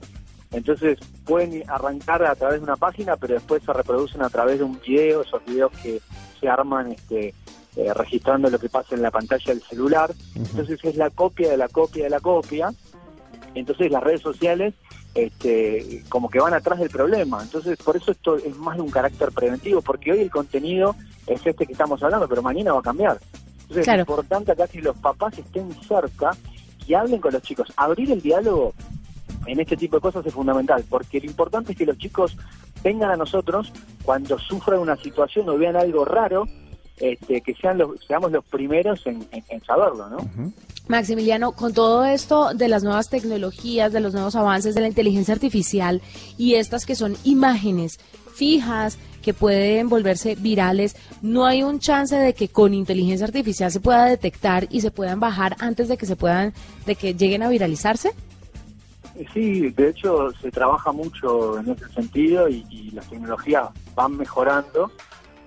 Entonces 0.52 1.00
pueden 1.26 1.64
arrancar 1.70 2.24
a 2.24 2.36
través 2.36 2.60
de 2.60 2.66
una 2.66 2.76
página, 2.76 3.16
pero 3.16 3.36
después 3.36 3.64
se 3.64 3.74
reproducen 3.74 4.22
a 4.22 4.30
través 4.30 4.60
de 4.60 4.66
un 4.66 4.80
video, 4.80 5.22
esos 5.22 5.44
videos 5.46 5.72
que 5.82 6.02
se 6.40 6.50
arman 6.50 6.92
este, 6.92 7.34
eh, 7.78 7.94
registrando 7.94 8.50
lo 8.50 8.60
que 8.60 8.68
pasa 8.68 8.96
en 8.96 9.02
la 9.02 9.12
pantalla 9.12 9.54
del 9.54 9.64
celular. 9.64 10.14
Entonces 10.36 10.80
es 10.84 10.98
la 10.98 11.10
copia 11.10 11.50
de 11.50 11.58
la 11.58 11.70
copia 11.70 12.04
de 12.04 12.10
la 12.10 12.20
copia. 12.20 12.70
Entonces 13.56 13.92
las 13.92 14.04
redes 14.04 14.22
sociales 14.22 14.74
este, 15.14 16.04
como 16.10 16.30
que 16.30 16.40
van 16.40 16.54
atrás 16.54 16.80
del 16.80 16.90
problema. 16.90 17.42
Entonces 17.42 17.78
por 17.78 17.98
eso 17.98 18.12
esto 18.12 18.38
es 18.38 18.56
más 18.58 18.78
de 18.78 18.84
un 18.84 18.92
carácter 18.92 19.32
preventivo, 19.32 19.82
porque 19.82 20.12
hoy 20.12 20.20
el 20.20 20.32
contenido 20.32 20.96
es 21.28 21.46
este 21.46 21.66
que 21.66 21.74
estamos 21.74 22.02
hablando, 22.04 22.28
pero 22.28 22.42
mañana 22.42 22.74
va 22.74 22.80
a 22.80 22.84
cambiar. 22.84 23.20
Entonces 23.64 23.88
es 23.88 24.00
importante 24.00 24.52
acá 24.52 24.68
que 24.68 24.82
los 24.82 24.98
papás 24.98 25.38
estén 25.38 25.72
cerca 25.84 26.36
y 26.88 26.94
hablen 26.94 27.22
con 27.22 27.34
los 27.34 27.42
chicos. 27.42 27.72
Abrir 27.76 28.12
el 28.12 28.22
diálogo 28.22 28.74
en 29.46 29.60
este 29.60 29.78
tipo 29.78 29.98
de 29.98 30.02
cosas 30.02 30.26
es 30.26 30.34
fundamental, 30.34 30.84
porque 30.90 31.20
lo 31.20 31.26
importante 31.26 31.72
es 31.72 31.78
que 31.78 31.86
los 31.86 31.98
chicos 31.98 32.38
vengan 32.84 33.12
a 33.12 33.16
nosotros 33.16 33.72
cuando 34.04 34.38
sufran 34.40 34.80
una 34.80 34.96
situación 34.98 35.48
o 35.50 35.58
vean 35.58 35.76
algo 35.76 36.06
raro, 36.06 36.48
este, 37.02 37.42
que 37.42 37.54
sean 37.56 37.78
los, 37.78 38.04
seamos 38.06 38.32
los 38.32 38.46
primeros 38.46 39.06
en, 39.06 39.26
saberlo, 39.66 40.10
¿no? 40.10 40.18
Maximiliano, 40.88 41.54
con 41.54 41.74
todo 41.74 42.06
esto 42.06 42.54
de 42.54 42.68
las 42.68 42.84
nuevas 42.84 43.10
tecnologías, 43.10 43.94
de 43.94 44.00
los 44.00 44.14
nuevos 44.14 44.36
avances 44.36 44.76
de 44.76 44.82
la 44.82 44.88
inteligencia 44.88 45.34
artificial 45.34 46.02
y 46.38 46.56
estas 46.56 46.86
que 46.86 46.96
son 46.96 47.16
imágenes 47.24 48.00
fijas, 48.34 48.98
que 49.22 49.34
pueden 49.34 49.88
volverse 49.88 50.36
virales, 50.36 50.96
¿no 51.22 51.46
hay 51.46 51.64
un 51.64 51.80
chance 51.80 52.16
de 52.16 52.34
que 52.34 52.50
con 52.50 52.74
inteligencia 52.74 53.26
artificial 53.26 53.72
se 53.72 53.80
pueda 53.80 54.06
detectar 54.06 54.68
y 54.70 54.82
se 54.82 54.92
puedan 54.92 55.20
bajar 55.20 55.56
antes 55.60 55.88
de 55.88 55.98
que 55.98 56.06
se 56.06 56.16
puedan, 56.16 56.54
de 56.86 56.96
que 56.96 57.14
lleguen 57.14 57.44
a 57.44 57.50
viralizarse? 57.50 58.12
Sí, 59.34 59.70
de 59.70 59.90
hecho 59.90 60.32
se 60.42 60.50
trabaja 60.52 60.92
mucho 60.92 61.60
en 61.60 61.70
ese 61.70 61.88
sentido 61.90 62.48
y, 62.50 62.90
las 62.94 63.08
tecnologías 63.10 63.70
van 63.96 64.18
mejorando. 64.18 64.92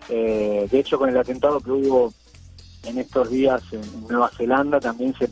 Eh, 0.09 0.69
de 0.71 0.79
hecho, 0.79 0.99
con 0.99 1.09
el 1.09 1.17
atentado 1.17 1.61
que 1.61 1.71
hubo 1.71 2.13
en 2.85 2.99
estos 2.99 3.31
días 3.31 3.63
en, 3.73 3.83
Nueva 4.09 4.31
Zelanda 4.37 4.81
también 4.81 5.15
se, 5.15 5.29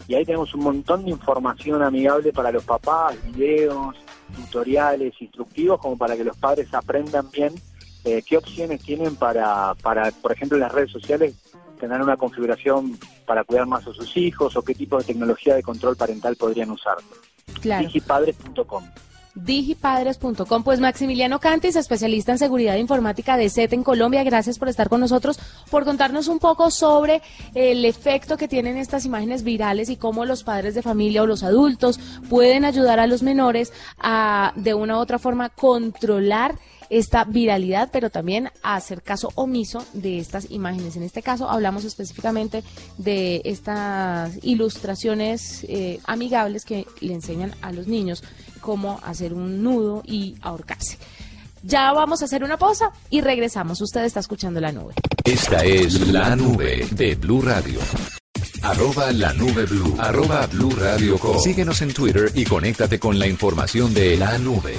y 0.08 0.15
ahí 0.15 0.26
tenemos 0.26 0.54
un 0.54 0.63
montón 0.63 1.04
de 1.04 1.12
información 1.12 1.82
amigable 1.82 2.32
para 2.32 2.52
los 2.52 2.63
papás, 2.63 3.15
videos, 3.24 3.96
tutoriales, 4.36 5.13
instructivos, 5.20 5.80
como 5.80 5.98
para 5.98 6.15
que 6.15 6.24
los 6.24 6.38
padres 6.38 6.74
aprendan 6.74 7.30
bien 7.32 7.54
eh, 8.04 8.22
qué 8.22 8.38
opciones 8.38 8.84
tienen 8.84 9.15
para, 9.15 9.74
para, 9.82 10.12
por 10.12 10.32
ejemplo, 10.32 10.58
en 10.58 10.62
las 10.62 10.72
redes 10.72 10.91
sociales, 10.91 11.34
tener 11.80 12.02
una 12.02 12.18
configuración 12.18 12.98
para 13.26 13.44
cuidar 13.44 13.65
más 13.65 13.88
a 13.88 13.94
sus 13.94 14.15
hijos 14.15 14.56
o 14.56 14.62
qué 14.62 14.76
tipo 14.76 14.98
de 14.98 15.04
tecnología 15.04 15.56
de 15.56 15.63
control 15.63 15.96
parental 15.96 16.36
podrían 16.36 16.70
usar. 16.70 16.98
Digipadres.com 17.63 18.84
digipadres.com. 19.36 20.63
Pues 20.63 20.80
Maximiliano 20.80 21.39
Cantis, 21.39 21.76
especialista 21.76 22.32
en 22.32 22.39
seguridad 22.39 22.76
informática 22.76 23.38
de 23.38 23.50
SET 23.50 23.74
en 23.74 23.84
Colombia, 23.84 24.24
gracias 24.24 24.58
por 24.58 24.69
estar 24.69 24.89
con 24.89 25.02
nosotros, 25.02 25.39
por 25.69 25.86
contarnos 25.86 26.28
un 26.28 26.39
poco 26.39 26.71
sobre 26.71 27.21
el 27.54 27.86
efecto 27.86 28.38
que 28.38 28.48
tienen 28.48 28.78
estas 28.78 29.06
imágenes 29.06 29.43
virales 29.43 29.89
y 29.89 29.98
cómo 29.98 30.26
los 30.26 30.43
padres 30.43 30.76
de 30.76 30.82
familia 30.82 31.24
o 31.24 31.28
los 31.28 31.43
adultos 31.43 32.00
pueden 32.30 32.65
ayudar 32.65 33.00
a 33.00 33.08
los 33.08 33.24
menores 33.24 33.74
a 34.00 34.54
de 34.56 34.74
una 34.74 34.98
u 34.98 35.00
otra 35.00 35.19
forma 35.19 35.50
controlar 35.50 36.56
esta 36.89 37.24
viralidad, 37.24 37.89
pero 37.91 38.10
también 38.10 38.50
a 38.62 38.76
hacer 38.76 39.02
caso 39.02 39.32
omiso 39.36 39.86
de 39.93 40.19
estas 40.19 40.52
imágenes. 40.52 40.95
En 40.95 41.04
este 41.04 41.21
caso 41.21 41.50
hablamos 41.50 41.84
específicamente 41.84 42.63
de 42.98 43.41
estas 43.45 44.43
ilustraciones 44.43 45.65
eh, 45.67 46.00
amigables 46.06 46.65
que 46.65 46.86
le 47.02 47.13
enseñan 47.13 47.54
a 47.62 47.71
los 47.71 47.88
niños 47.88 48.24
cómo 48.65 48.99
hacer 49.04 49.32
un 49.32 49.62
nudo 49.62 50.01
y 50.04 50.36
ahorcarse. 50.41 50.97
Ya 51.62 51.91
vamos 51.93 52.21
a 52.21 52.25
hacer 52.25 52.43
una 52.43 52.58
pausa 52.58 52.91
y 53.12 53.21
regresamos. 53.21 53.80
Usted 53.80 54.04
está 54.04 54.19
escuchando 54.19 54.60
la 54.60 54.71
nube. 54.71 54.95
Esta 55.23 55.63
es 55.63 56.08
la 56.08 56.36
nube 56.36 56.88
de 56.91 57.13
Blue 57.13 57.43
Radio. 57.43 57.80
Arroba 58.63 59.12
la 59.12 59.34
nube 59.34 59.65
blue. 59.65 59.95
Arroba 59.99 60.47
blue 60.47 60.71
radio 60.71 61.19
Síguenos 61.39 61.82
en 61.84 61.93
Twitter 61.93 62.32
y 62.34 62.45
conéctate 62.45 62.97
con 62.97 63.19
la 63.19 63.28
información 63.28 63.93
de 63.93 64.17
la 64.17 64.39
nube. 64.39 64.73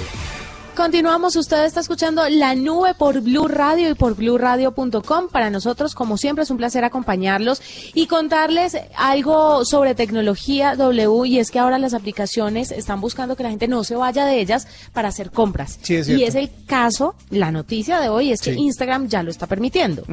Continuamos, 0.77 1.35
usted 1.35 1.65
está 1.65 1.79
escuchando 1.79 2.29
La 2.29 2.53
Nube 2.53 2.93
por 2.93 3.19
Blue 3.21 3.47
Radio 3.47 3.89
y 3.89 3.95
por 3.95 4.15
BlueRadio.com. 4.15 5.27
Para 5.31 5.49
nosotros, 5.49 5.95
como 5.95 6.17
siempre, 6.17 6.43
es 6.43 6.51
un 6.51 6.57
placer 6.57 6.83
acompañarlos 6.83 7.63
y 7.95 8.05
contarles 8.05 8.77
algo 8.95 9.65
sobre 9.65 9.95
tecnología 9.95 10.75
W 10.75 11.27
y 11.27 11.39
es 11.39 11.49
que 11.49 11.57
ahora 11.57 11.79
las 11.79 11.95
aplicaciones 11.95 12.69
están 12.69 13.01
buscando 13.01 13.35
que 13.35 13.41
la 13.41 13.49
gente 13.49 13.67
no 13.67 13.83
se 13.83 13.95
vaya 13.95 14.23
de 14.27 14.39
ellas 14.39 14.67
para 14.93 15.07
hacer 15.07 15.31
compras. 15.31 15.79
Sí, 15.81 15.95
es 15.95 16.09
y 16.09 16.23
es 16.23 16.35
el 16.35 16.51
caso, 16.67 17.15
la 17.31 17.51
noticia 17.51 17.99
de 17.99 18.09
hoy 18.09 18.31
es 18.31 18.41
que 18.41 18.53
Sí. 18.53 18.59
Instagram 18.59 19.07
ya 19.07 19.23
lo 19.23 19.31
está 19.31 19.47
permitiendo. 19.47 20.03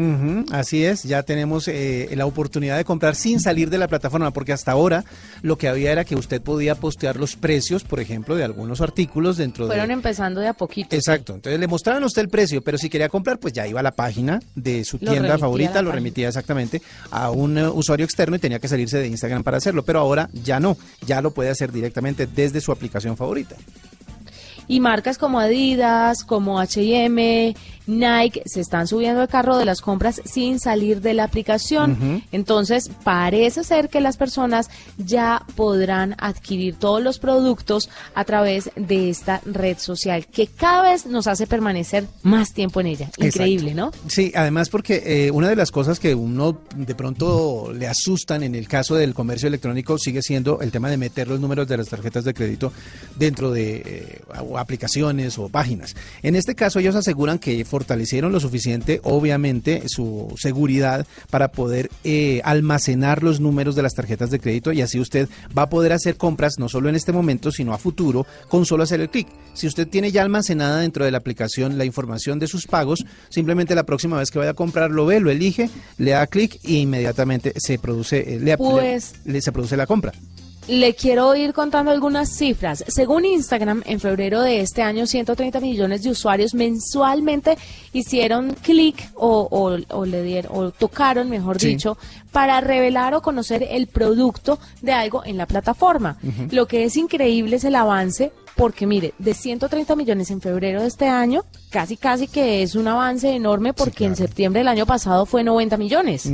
Así 0.50 0.82
es, 0.82 1.02
ya 1.02 1.24
tenemos 1.24 1.68
eh, 1.68 2.08
la 2.16 2.24
oportunidad 2.24 2.78
de 2.78 2.86
comprar 2.86 3.16
sin 3.16 3.38
salir 3.38 3.68
de 3.68 3.76
la 3.76 3.86
plataforma, 3.86 4.30
porque 4.30 4.54
hasta 4.54 4.72
ahora 4.72 5.04
lo 5.42 5.58
que 5.58 5.68
había 5.68 5.92
era 5.92 6.06
que 6.06 6.16
usted 6.16 6.40
podía 6.40 6.74
postear 6.74 7.16
los 7.16 7.36
precios, 7.36 7.84
por 7.84 8.00
ejemplo, 8.00 8.34
de 8.34 8.44
algunos 8.44 8.80
artículos 8.80 9.36
dentro 9.36 9.66
Fueron 9.66 9.88
de... 9.88 9.92
empezando 9.92 10.40
de 10.40 10.53
a 10.54 10.56
poquito. 10.56 10.94
Exacto, 10.96 11.34
entonces 11.34 11.60
le 11.60 11.66
mostraban 11.66 12.02
a 12.02 12.06
usted 12.06 12.22
el 12.22 12.28
precio, 12.28 12.62
pero 12.62 12.78
si 12.78 12.88
quería 12.88 13.08
comprar, 13.08 13.38
pues 13.38 13.52
ya 13.52 13.66
iba 13.66 13.80
a 13.80 13.82
la 13.82 13.92
página 13.92 14.40
de 14.54 14.84
su 14.84 14.98
Lo 15.00 15.10
tienda 15.10 15.38
favorita, 15.38 15.74
lo 15.82 15.90
página. 15.90 15.94
remitía 15.94 16.28
exactamente 16.28 16.80
a 17.10 17.30
un 17.30 17.58
eh, 17.58 17.68
usuario 17.68 18.04
externo 18.04 18.36
y 18.36 18.38
tenía 18.38 18.58
que 18.58 18.68
salirse 18.68 18.98
de 18.98 19.08
Instagram 19.08 19.42
para 19.42 19.58
hacerlo, 19.58 19.84
pero 19.84 20.00
ahora 20.00 20.28
ya 20.32 20.60
no, 20.60 20.76
ya 21.06 21.20
lo 21.20 21.32
puede 21.32 21.50
hacer 21.50 21.70
directamente 21.72 22.26
desde 22.26 22.60
su 22.60 22.72
aplicación 22.72 23.16
favorita. 23.16 23.56
Y 24.66 24.80
marcas 24.80 25.18
como 25.18 25.40
Adidas, 25.40 26.24
como 26.24 26.58
H&M, 26.58 27.54
Nike 27.86 28.42
se 28.46 28.60
están 28.60 28.86
subiendo 28.86 29.20
al 29.20 29.28
carro 29.28 29.56
de 29.56 29.64
las 29.64 29.80
compras 29.80 30.20
sin 30.24 30.58
salir 30.58 31.00
de 31.00 31.14
la 31.14 31.24
aplicación. 31.24 32.22
Entonces, 32.32 32.90
parece 33.02 33.64
ser 33.64 33.88
que 33.88 34.00
las 34.00 34.16
personas 34.16 34.70
ya 34.98 35.44
podrán 35.56 36.14
adquirir 36.18 36.76
todos 36.76 37.02
los 37.02 37.18
productos 37.18 37.90
a 38.14 38.24
través 38.24 38.70
de 38.76 39.10
esta 39.10 39.40
red 39.44 39.78
social 39.78 40.26
que 40.26 40.46
cada 40.46 40.90
vez 40.90 41.06
nos 41.06 41.26
hace 41.26 41.46
permanecer 41.46 42.06
más 42.22 42.52
tiempo 42.52 42.80
en 42.80 42.86
ella. 42.86 43.10
Increíble, 43.18 43.72
Exacto. 43.72 43.98
¿no? 44.02 44.10
Sí, 44.10 44.32
además 44.34 44.68
porque 44.68 45.02
eh, 45.04 45.30
una 45.30 45.48
de 45.48 45.56
las 45.56 45.70
cosas 45.70 45.98
que 45.98 46.14
uno 46.14 46.58
de 46.76 46.94
pronto 46.94 47.72
le 47.72 47.86
asustan 47.86 48.42
en 48.42 48.54
el 48.54 48.68
caso 48.68 48.94
del 48.94 49.14
comercio 49.14 49.48
electrónico 49.48 49.98
sigue 49.98 50.22
siendo 50.22 50.60
el 50.60 50.70
tema 50.70 50.90
de 50.90 50.96
meter 50.96 51.28
los 51.28 51.40
números 51.40 51.68
de 51.68 51.76
las 51.76 51.88
tarjetas 51.88 52.24
de 52.24 52.34
crédito 52.34 52.72
dentro 53.16 53.50
de 53.50 53.82
eh, 53.84 54.20
aplicaciones 54.56 55.38
o 55.38 55.48
páginas. 55.48 55.94
En 56.22 56.36
este 56.36 56.54
caso 56.54 56.78
ellos 56.78 56.94
aseguran 56.94 57.38
que 57.38 57.64
fortalecieron 57.78 58.30
lo 58.30 58.38
suficiente, 58.38 59.00
obviamente, 59.02 59.82
su 59.88 60.32
seguridad 60.38 61.04
para 61.28 61.48
poder 61.50 61.90
eh, 62.04 62.40
almacenar 62.44 63.24
los 63.24 63.40
números 63.40 63.74
de 63.74 63.82
las 63.82 63.94
tarjetas 63.94 64.30
de 64.30 64.38
crédito 64.38 64.70
y 64.70 64.80
así 64.80 65.00
usted 65.00 65.28
va 65.58 65.62
a 65.62 65.68
poder 65.68 65.92
hacer 65.92 66.16
compras 66.16 66.54
no 66.60 66.68
solo 66.68 66.88
en 66.88 66.94
este 66.94 67.10
momento, 67.10 67.50
sino 67.50 67.74
a 67.74 67.78
futuro 67.78 68.26
con 68.48 68.64
solo 68.64 68.84
hacer 68.84 69.00
el 69.00 69.10
clic. 69.10 69.26
Si 69.54 69.66
usted 69.66 69.88
tiene 69.88 70.12
ya 70.12 70.22
almacenada 70.22 70.78
dentro 70.78 71.04
de 71.04 71.10
la 71.10 71.18
aplicación 71.18 71.76
la 71.76 71.84
información 71.84 72.38
de 72.38 72.46
sus 72.46 72.68
pagos, 72.68 73.04
simplemente 73.28 73.74
la 73.74 73.82
próxima 73.82 74.18
vez 74.20 74.30
que 74.30 74.38
vaya 74.38 74.52
a 74.52 74.54
comprar 74.54 74.92
lo 74.92 75.04
ve, 75.04 75.18
lo 75.18 75.32
elige, 75.32 75.68
le 75.98 76.12
da 76.12 76.28
clic 76.28 76.60
e 76.62 76.74
inmediatamente 76.74 77.54
se 77.56 77.80
produce, 77.80 78.34
eh, 78.36 78.38
le, 78.40 78.56
Pues- 78.56 79.14
le- 79.24 79.32
le- 79.32 79.42
se 79.42 79.50
produce 79.50 79.76
la 79.76 79.86
compra. 79.88 80.12
Le 80.66 80.94
quiero 80.94 81.34
ir 81.36 81.52
contando 81.52 81.90
algunas 81.90 82.30
cifras. 82.38 82.82
Según 82.88 83.26
Instagram, 83.26 83.82
en 83.84 84.00
febrero 84.00 84.40
de 84.40 84.60
este 84.60 84.80
año, 84.80 85.06
130 85.06 85.60
millones 85.60 86.02
de 86.02 86.08
usuarios 86.10 86.54
mensualmente 86.54 87.58
hicieron 87.92 88.54
clic 88.62 89.10
o, 89.14 89.46
o- 89.50 89.78
o 89.94 90.06
le 90.06 90.22
dieron, 90.22 90.52
o 90.56 90.70
tocaron, 90.70 91.28
mejor 91.28 91.60
Sí. 91.60 91.68
dicho, 91.68 91.98
para 92.32 92.62
revelar 92.62 93.12
o 93.12 93.20
conocer 93.20 93.62
el 93.70 93.88
producto 93.88 94.58
de 94.80 94.92
algo 94.92 95.22
en 95.26 95.36
la 95.36 95.44
plataforma. 95.46 96.16
Lo 96.50 96.66
que 96.66 96.84
es 96.84 96.96
increíble 96.96 97.56
es 97.56 97.64
el 97.64 97.74
avance, 97.74 98.32
porque 98.56 98.86
mire, 98.86 99.14
de 99.18 99.34
130 99.34 99.96
millones 99.96 100.30
en 100.30 100.40
febrero 100.40 100.82
de 100.82 100.88
este 100.88 101.06
año, 101.06 101.44
casi 101.70 101.96
casi 101.96 102.28
que 102.28 102.62
es 102.62 102.74
un 102.74 102.86
avance 102.88 103.34
enorme 103.34 103.72
porque 103.72 104.04
en 104.04 104.14
claro. 104.14 104.28
septiembre 104.28 104.60
del 104.60 104.68
año 104.68 104.86
pasado 104.86 105.26
fue 105.26 105.42
90 105.42 105.76
millones. 105.76 106.30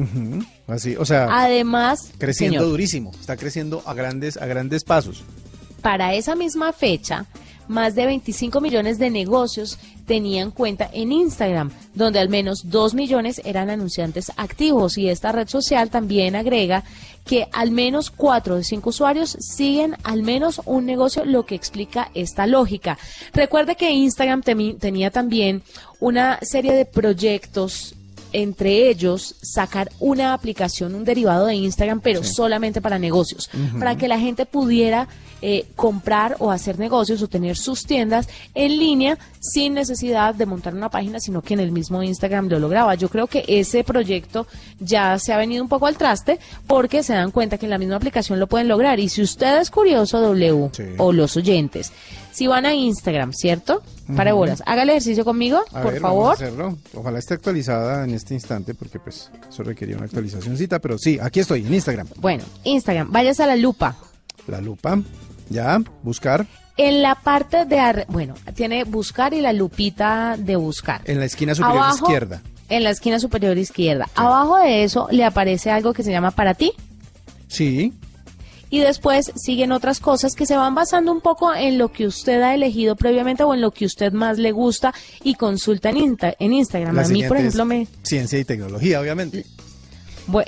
Así, 0.66 0.96
o 0.96 1.04
sea, 1.04 1.28
Además, 1.30 2.12
creciendo 2.18 2.58
señor, 2.58 2.70
durísimo, 2.70 3.10
está 3.18 3.36
creciendo 3.36 3.82
a 3.86 3.94
grandes, 3.94 4.36
a 4.36 4.46
grandes 4.46 4.84
pasos. 4.84 5.24
para 5.82 6.14
esa 6.14 6.34
misma 6.36 6.72
fecha, 6.72 7.26
más 7.68 7.94
de 7.94 8.06
25 8.06 8.60
millones 8.60 8.98
de 8.98 9.10
negocios 9.10 9.78
tenían 10.10 10.50
cuenta 10.50 10.90
en 10.92 11.12
Instagram, 11.12 11.70
donde 11.94 12.18
al 12.18 12.28
menos 12.28 12.62
2 12.64 12.94
millones 12.94 13.40
eran 13.44 13.70
anunciantes 13.70 14.32
activos. 14.36 14.98
Y 14.98 15.08
esta 15.08 15.30
red 15.30 15.46
social 15.46 15.88
también 15.88 16.34
agrega 16.34 16.82
que 17.24 17.46
al 17.52 17.70
menos 17.70 18.10
4 18.10 18.56
de 18.56 18.64
5 18.64 18.90
usuarios 18.90 19.36
siguen 19.38 19.94
al 20.02 20.24
menos 20.24 20.62
un 20.64 20.84
negocio, 20.84 21.24
lo 21.24 21.46
que 21.46 21.54
explica 21.54 22.10
esta 22.14 22.48
lógica. 22.48 22.98
Recuerde 23.32 23.76
que 23.76 23.92
Instagram 23.92 24.42
tenía 24.42 25.12
también 25.12 25.62
una 26.00 26.40
serie 26.42 26.72
de 26.72 26.86
proyectos 26.86 27.94
entre 28.32 28.88
ellos 28.88 29.34
sacar 29.42 29.90
una 29.98 30.32
aplicación, 30.34 30.94
un 30.94 31.04
derivado 31.04 31.46
de 31.46 31.54
Instagram, 31.54 32.00
pero 32.00 32.22
solamente 32.24 32.80
para 32.80 32.98
negocios, 32.98 33.50
para 33.78 33.96
que 33.96 34.08
la 34.08 34.18
gente 34.18 34.46
pudiera 34.46 35.08
eh, 35.42 35.66
comprar 35.74 36.36
o 36.38 36.50
hacer 36.50 36.78
negocios 36.78 37.22
o 37.22 37.26
tener 37.28 37.56
sus 37.56 37.84
tiendas 37.84 38.28
en 38.54 38.76
línea 38.78 39.18
sin 39.40 39.72
necesidad 39.72 40.34
de 40.34 40.44
montar 40.44 40.74
una 40.74 40.90
página, 40.90 41.18
sino 41.18 41.40
que 41.40 41.54
en 41.54 41.60
el 41.60 41.72
mismo 41.72 42.02
Instagram 42.02 42.48
lo 42.48 42.58
lograba. 42.58 42.94
Yo 42.94 43.08
creo 43.08 43.26
que 43.26 43.44
ese 43.48 43.82
proyecto 43.82 44.46
ya 44.80 45.18
se 45.18 45.32
ha 45.32 45.38
venido 45.38 45.62
un 45.62 45.68
poco 45.70 45.86
al 45.86 45.96
traste 45.96 46.38
porque 46.66 47.02
se 47.02 47.14
dan 47.14 47.30
cuenta 47.30 47.56
que 47.56 47.64
en 47.66 47.70
la 47.70 47.78
misma 47.78 47.96
aplicación 47.96 48.38
lo 48.38 48.48
pueden 48.48 48.68
lograr. 48.68 49.00
Y 49.00 49.08
si 49.08 49.22
usted 49.22 49.60
es 49.60 49.70
curioso, 49.70 50.20
W 50.20 50.70
Sí. 50.72 50.82
o 50.98 51.10
los 51.12 51.36
oyentes, 51.38 51.90
si 52.32 52.46
van 52.46 52.66
a 52.66 52.74
Instagram, 52.74 53.32
¿cierto? 53.32 53.82
Para 54.16 54.32
bolas, 54.32 54.62
haga 54.66 54.82
el 54.82 54.90
ejercicio 54.90 55.24
conmigo, 55.24 55.62
A 55.72 55.82
por 55.82 55.92
ver, 55.92 56.00
favor. 56.00 56.24
vamos 56.24 56.40
a 56.40 56.44
hacerlo. 56.44 56.78
Ojalá 56.94 57.18
esté 57.20 57.34
actualizada 57.34 58.02
en 58.04 58.12
este 58.14 58.34
instante 58.34 58.74
porque 58.74 58.98
pues 58.98 59.30
eso 59.48 59.62
requería 59.62 59.96
una 59.96 60.06
actualizacióncita, 60.06 60.80
pero 60.80 60.98
sí, 60.98 61.18
aquí 61.22 61.38
estoy 61.40 61.64
en 61.66 61.74
Instagram. 61.74 62.08
Bueno, 62.16 62.42
Instagram, 62.64 63.12
vayas 63.12 63.38
a 63.40 63.46
la 63.46 63.54
lupa. 63.56 63.96
La 64.48 64.60
lupa, 64.60 64.98
ya, 65.48 65.80
buscar 66.02 66.46
En 66.76 67.02
la 67.02 67.14
parte 67.14 67.66
de 67.66 67.78
arre- 67.78 68.06
bueno, 68.08 68.34
tiene 68.54 68.82
buscar 68.84 69.32
y 69.34 69.40
la 69.42 69.52
lupita 69.52 70.36
de 70.38 70.56
buscar. 70.56 71.02
en 71.04 71.20
la 71.20 71.26
esquina 71.26 71.54
superior 71.54 71.78
Abajo, 71.84 72.06
izquierda. 72.06 72.42
En 72.68 72.82
la 72.84 72.90
esquina 72.90 73.20
superior 73.20 73.56
izquierda. 73.58 74.08
Abajo 74.14 74.56
de 74.58 74.82
eso 74.84 75.06
le 75.10 75.24
aparece 75.24 75.70
algo 75.70 75.92
que 75.92 76.02
se 76.02 76.10
llama 76.10 76.30
para 76.32 76.54
ti. 76.54 76.72
Sí, 77.48 77.92
Y 78.70 78.78
después 78.78 79.32
siguen 79.34 79.72
otras 79.72 79.98
cosas 80.00 80.34
que 80.36 80.46
se 80.46 80.56
van 80.56 80.74
basando 80.76 81.10
un 81.10 81.20
poco 81.20 81.52
en 81.52 81.76
lo 81.76 81.90
que 81.92 82.06
usted 82.06 82.40
ha 82.40 82.54
elegido 82.54 82.94
previamente 82.96 83.42
o 83.42 83.52
en 83.52 83.60
lo 83.60 83.72
que 83.72 83.84
usted 83.84 84.12
más 84.12 84.38
le 84.38 84.52
gusta 84.52 84.94
y 85.24 85.34
consulta 85.34 85.90
en, 85.90 85.96
Insta- 85.96 86.36
en 86.38 86.52
Instagram. 86.52 86.94
la 86.94 87.02
a 87.02 87.08
mí, 87.08 87.24
por 87.24 87.36
ejemplo, 87.36 87.64
me 87.64 87.88
ciencia 88.04 88.38
y 88.38 88.44
tecnología, 88.44 89.00
obviamente. 89.00 89.44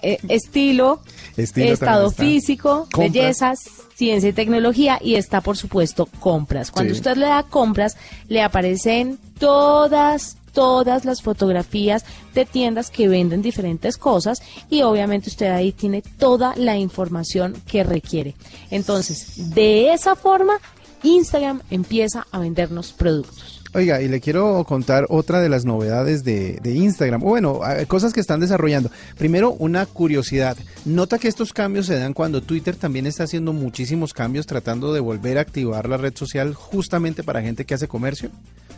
eh, 0.03 0.19
estilo, 0.29 1.01
Estilo 1.37 1.73
estado 1.73 2.11
físico, 2.13 2.87
Compras. 2.93 3.13
bellezas, 3.13 3.59
ciencia 3.97 4.29
y 4.29 4.33
tecnología 4.33 4.99
y 5.03 5.17
está 5.17 5.41
por 5.41 5.57
supuesto 5.57 6.07
compras. 6.21 6.71
Cuando 6.71 6.95
Sí. 6.95 7.01
usted 7.01 7.17
le 7.17 7.27
da 7.27 7.43
compras, 7.43 7.97
le 8.29 8.43
aparecen 8.43 9.19
todas 9.41 10.37
todas 10.53 11.05
las 11.05 11.23
fotografías 11.23 12.05
de 12.35 12.45
tiendas 12.45 12.91
que 12.91 13.09
venden 13.09 13.43
diferentes 13.43 13.97
cosas 13.97 14.43
y 14.71 14.83
obviamente 14.83 15.31
usted 15.31 15.51
ahí 15.51 15.73
tiene 15.73 16.03
toda 16.03 16.55
la 16.57 16.77
información 16.77 17.55
que 17.67 17.85
requiere. 17.85 18.35
Entonces, 18.71 19.55
de 19.55 19.93
esa 19.93 20.15
forma, 20.15 20.61
Instagram 21.03 21.63
empieza 21.71 22.27
a 22.31 22.39
vendernos 22.39 22.93
productos. 22.93 23.63
Oiga, 23.75 24.03
y 24.03 24.09
le 24.09 24.21
quiero 24.21 24.65
contar 24.65 25.07
otra 25.09 25.41
de 25.41 25.49
las 25.49 25.65
novedades 25.65 26.25
de, 26.25 26.59
de 26.63 26.75
Instagram. 26.75 27.23
Bueno, 27.23 27.61
cosas 27.89 28.13
que 28.13 28.21
están 28.21 28.41
desarrollando. 28.41 28.91
Primero, 29.17 29.53
una 29.53 29.87
curiosidad. 29.87 30.59
Nota 30.85 31.19
que 31.19 31.29
estos 31.29 31.55
cambios 31.55 31.87
se 31.87 31.99
dan 31.99 32.13
cuando 32.13 32.43
Twitter 32.43 32.77
también 32.77 33.07
está 33.07 33.25
haciendo 33.25 33.55
muchísimos 33.55 34.13
cambios 34.13 34.47
tratando 34.47 34.93
de 34.93 35.01
volver 35.01 35.39
a 35.39 35.41
activar 35.41 35.89
la 35.89 35.97
red 35.97 36.15
social 36.15 36.53
justamente 36.53 37.23
para 37.23 37.41
gente 37.41 37.65
que 37.65 37.73
hace 37.73 37.89
comercio. 37.89 38.31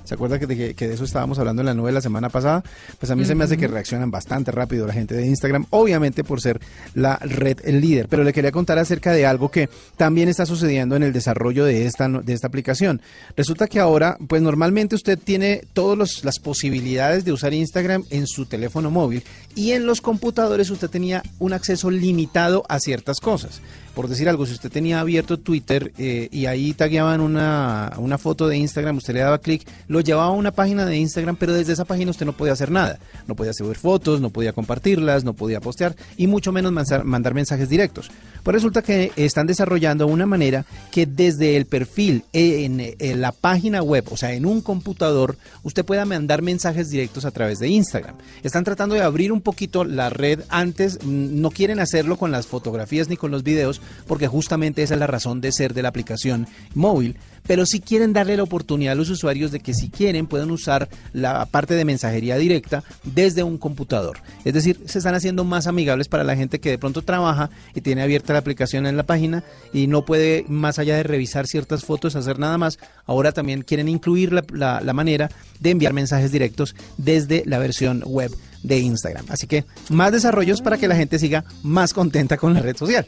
¿Se 0.05 0.15
acuerda 0.15 0.39
que 0.39 0.47
de, 0.47 0.75
que 0.75 0.89
de 0.89 0.95
eso 0.95 1.05
estábamos 1.05 1.39
hablando 1.39 1.63
en 1.63 1.67
la 1.67 1.75
nube 1.75 1.91
la 1.91 2.01
semana 2.01 2.29
pasada? 2.29 2.63
Pues 2.99 3.11
a 3.11 3.17
mí 3.17 3.25
se 3.25 3.35
me 3.35 3.45
hace 3.45 3.57
que 3.57 3.69
reaccionan 3.69 4.11
bastante 4.11 4.51
rápido 4.51 4.87
la 4.87 4.93
gente 4.93 5.15
de 5.15 5.27
Instagram, 5.27 5.67
obviamente 5.71 6.25
por 6.25 6.41
ser 6.41 6.61
la 6.95 7.17
red 7.17 7.59
el 7.65 7.81
líder. 7.81 8.09
Pero 8.09 8.23
le 8.23 8.33
quería 8.33 8.53
contar 8.53 8.79
acerca 8.79 9.13
de 9.13 9.27
algo 9.27 9.51
que 9.51 9.69
también 9.97 10.29
está 10.29 10.47
sucediendo 10.47 10.95
en 10.97 11.03
el 11.03 11.13
desarrollo 11.13 11.65
de 11.65 11.87
esta, 11.87 12.09
de 12.09 12.33
esta 12.33 12.47
aplicación. 12.47 13.01
Resulta 13.37 13.67
que 13.67 13.81
ahora, 13.81 14.19
pues 14.29 14.43
normalmente 14.43 14.95
usted 14.95 15.19
tiene 15.19 15.63
todas 15.73 16.25
las 16.25 16.39
posibilidades 16.39 17.25
de 17.25 17.33
usar 17.33 17.55
Instagram 17.55 18.05
en 18.11 18.27
su 18.27 18.47
teléfono 18.47 18.91
móvil 18.91 19.25
y 19.55 19.73
en 19.73 19.87
los 19.87 20.01
computadores 20.01 20.71
usted 20.71 20.91
tenía 20.91 21.23
un 21.39 21.53
acceso 21.53 21.91
limitado 21.91 22.65
a 22.69 22.79
ciertas 22.79 23.21
cosas. 23.21 23.61
Por 23.95 24.09
decir 24.09 24.29
algo, 24.29 24.45
si 24.45 24.53
usted 24.53 24.73
tenía 24.73 25.01
abierto 25.01 25.39
Twitter 25.39 25.93
eh, 25.99 26.29
y 26.33 26.47
ahí 26.47 26.75
tagueaban 26.75 27.21
una, 27.21 27.93
una 27.99 28.19
foto 28.19 28.49
de 28.49 28.57
Instagram, 28.57 28.97
usted 28.97 29.15
le 29.15 29.21
daba 29.21 29.39
clic, 29.39 29.67
lo 29.87 30.01
llevaba 30.01 30.27
a 30.27 30.31
una 30.31 30.51
página 30.51 30.85
de 30.85 30.97
Instagram, 30.97 31.37
pero 31.37 31.53
desde 31.53 31.73
esa 31.73 31.85
página 31.85 32.11
usted 32.11 32.27
no 32.27 32.33
podía 32.33 32.55
hacer 32.55 32.71
nada. 32.71 32.99
No 33.29 33.37
podía 33.37 33.53
subir 33.53 33.77
fotos, 33.77 34.21
no 34.21 34.31
podía 34.31 34.53
compartirlas, 34.53 35.23
no 35.25 35.33
podía 35.33 35.61
postear 35.61 35.95
y 36.17 36.27
mucho 36.27 36.51
menos 36.51 36.73
mandar, 36.73 37.05
mandar 37.05 37.35
mensajes 37.35 37.69
directos. 37.69 38.11
Pues 38.45 38.55
resulta 38.55 38.83
que 38.83 39.11
están 39.17 39.47
desarrollando 39.47 40.07
una 40.07 40.27
manera 40.27 40.67
que 40.93 41.07
desde 41.07 41.57
el 41.57 41.65
perfil 41.65 42.25
en, 42.35 42.95
la 43.21 43.33
página 43.33 43.83
web, 43.83 44.05
o 44.11 44.19
sea, 44.19 44.35
en 44.35 44.45
un 44.45 44.61
computador, 44.61 45.39
usted 45.63 45.83
pueda 45.83 46.05
mandar 46.05 46.43
mensajes 46.43 46.91
directos 46.91 47.25
a 47.25 47.31
través 47.31 47.59
de 47.59 47.69
Instagram. 47.69 48.17
Están 48.43 48.65
tratando 48.65 48.95
de 48.95 49.01
abrir 49.01 49.33
un 49.33 49.41
poquito 49.41 49.85
la 49.85 50.11
red 50.11 50.43
antes, 50.51 50.99
mm, 51.03 51.41
no 51.41 51.51
quieren 51.51 51.81
hacerlo 51.81 52.19
con 52.19 52.31
las 52.31 52.47
fotografías 52.47 53.09
ni 53.09 53.17
con 53.17 53.31
los 53.31 53.45
videos, 53.45 53.81
porque 54.07 54.29
justamente 54.29 54.83
esa 54.83 54.93
es 54.93 55.01
la 55.01 55.07
razón 55.07 55.41
de 55.41 55.51
ser 55.51 55.73
de 55.73 55.81
la 55.81 55.89
aplicación 55.89 56.47
móvil 56.75 57.17
pero 57.47 57.67
sí 57.67 57.81
quieren 57.81 58.13
darle 58.13 58.37
la 58.37 58.43
oportunidad 58.43 58.93
a 58.93 58.97
los 58.97 59.11
usuarios 59.11 59.51
de 59.51 59.61
que 59.61 59.75
si 59.75 59.89
quieren 59.89 60.27
puedan 60.27 60.51
usar 60.51 60.89
la 61.13 61.47
parte 61.47 61.75
de 61.75 61.85
mensajería 61.85 62.37
directa 62.37 62.83
desde 63.05 63.43
un 63.43 63.59
computador. 63.59 64.19
Es 64.45 64.55
decir, 64.55 64.81
se 64.87 64.99
están 64.99 65.15
haciendo 65.15 65.45
más 65.45 65.67
amigables 65.67 66.09
para 66.09 66.25
la 66.25 66.37
gente 66.37 66.61
que 66.61 66.71
de 66.71 66.79
pronto 66.79 67.03
trabaja 67.03 67.51
y 67.75 67.81
tiene 67.81 68.03
abierta 68.03 68.33
la 68.33 68.39
aplicación 68.39 68.87
en 68.87 68.97
la 68.97 69.05
página 69.05 69.45
y 69.73 69.87
no 69.87 70.05
puede, 70.05 70.45
más 70.49 70.79
allá 70.79 70.97
de 70.97 71.03
revisar 71.03 71.47
ciertas 71.47 71.85
fotos, 71.85 72.17
hacer 72.17 72.39
nada 72.39 72.59
más. 72.59 72.79
Ahora 73.07 73.33
también 73.33 73.63
quieren 73.63 73.89
incluir 73.89 74.33
la, 74.33 74.81
la 74.81 74.93
manera 74.93 75.31
de 75.61 75.71
enviar 75.71 75.93
mensajes 75.93 76.33
directos 76.33 76.75
desde 76.97 77.43
la 77.47 77.59
versión 77.59 78.03
web 78.07 78.35
de 78.63 78.79
Instagram. 78.79 79.27
Así 79.29 79.47
que 79.47 79.65
más 79.91 80.13
desarrollos 80.13 80.63
para 80.63 80.79
que 80.79 80.89
la 80.89 80.97
gente 80.97 81.19
siga 81.19 81.45
más 81.63 81.93
contenta 81.93 82.37
con 82.37 82.55
la 82.55 82.61
red 82.61 82.77
social. 82.77 83.07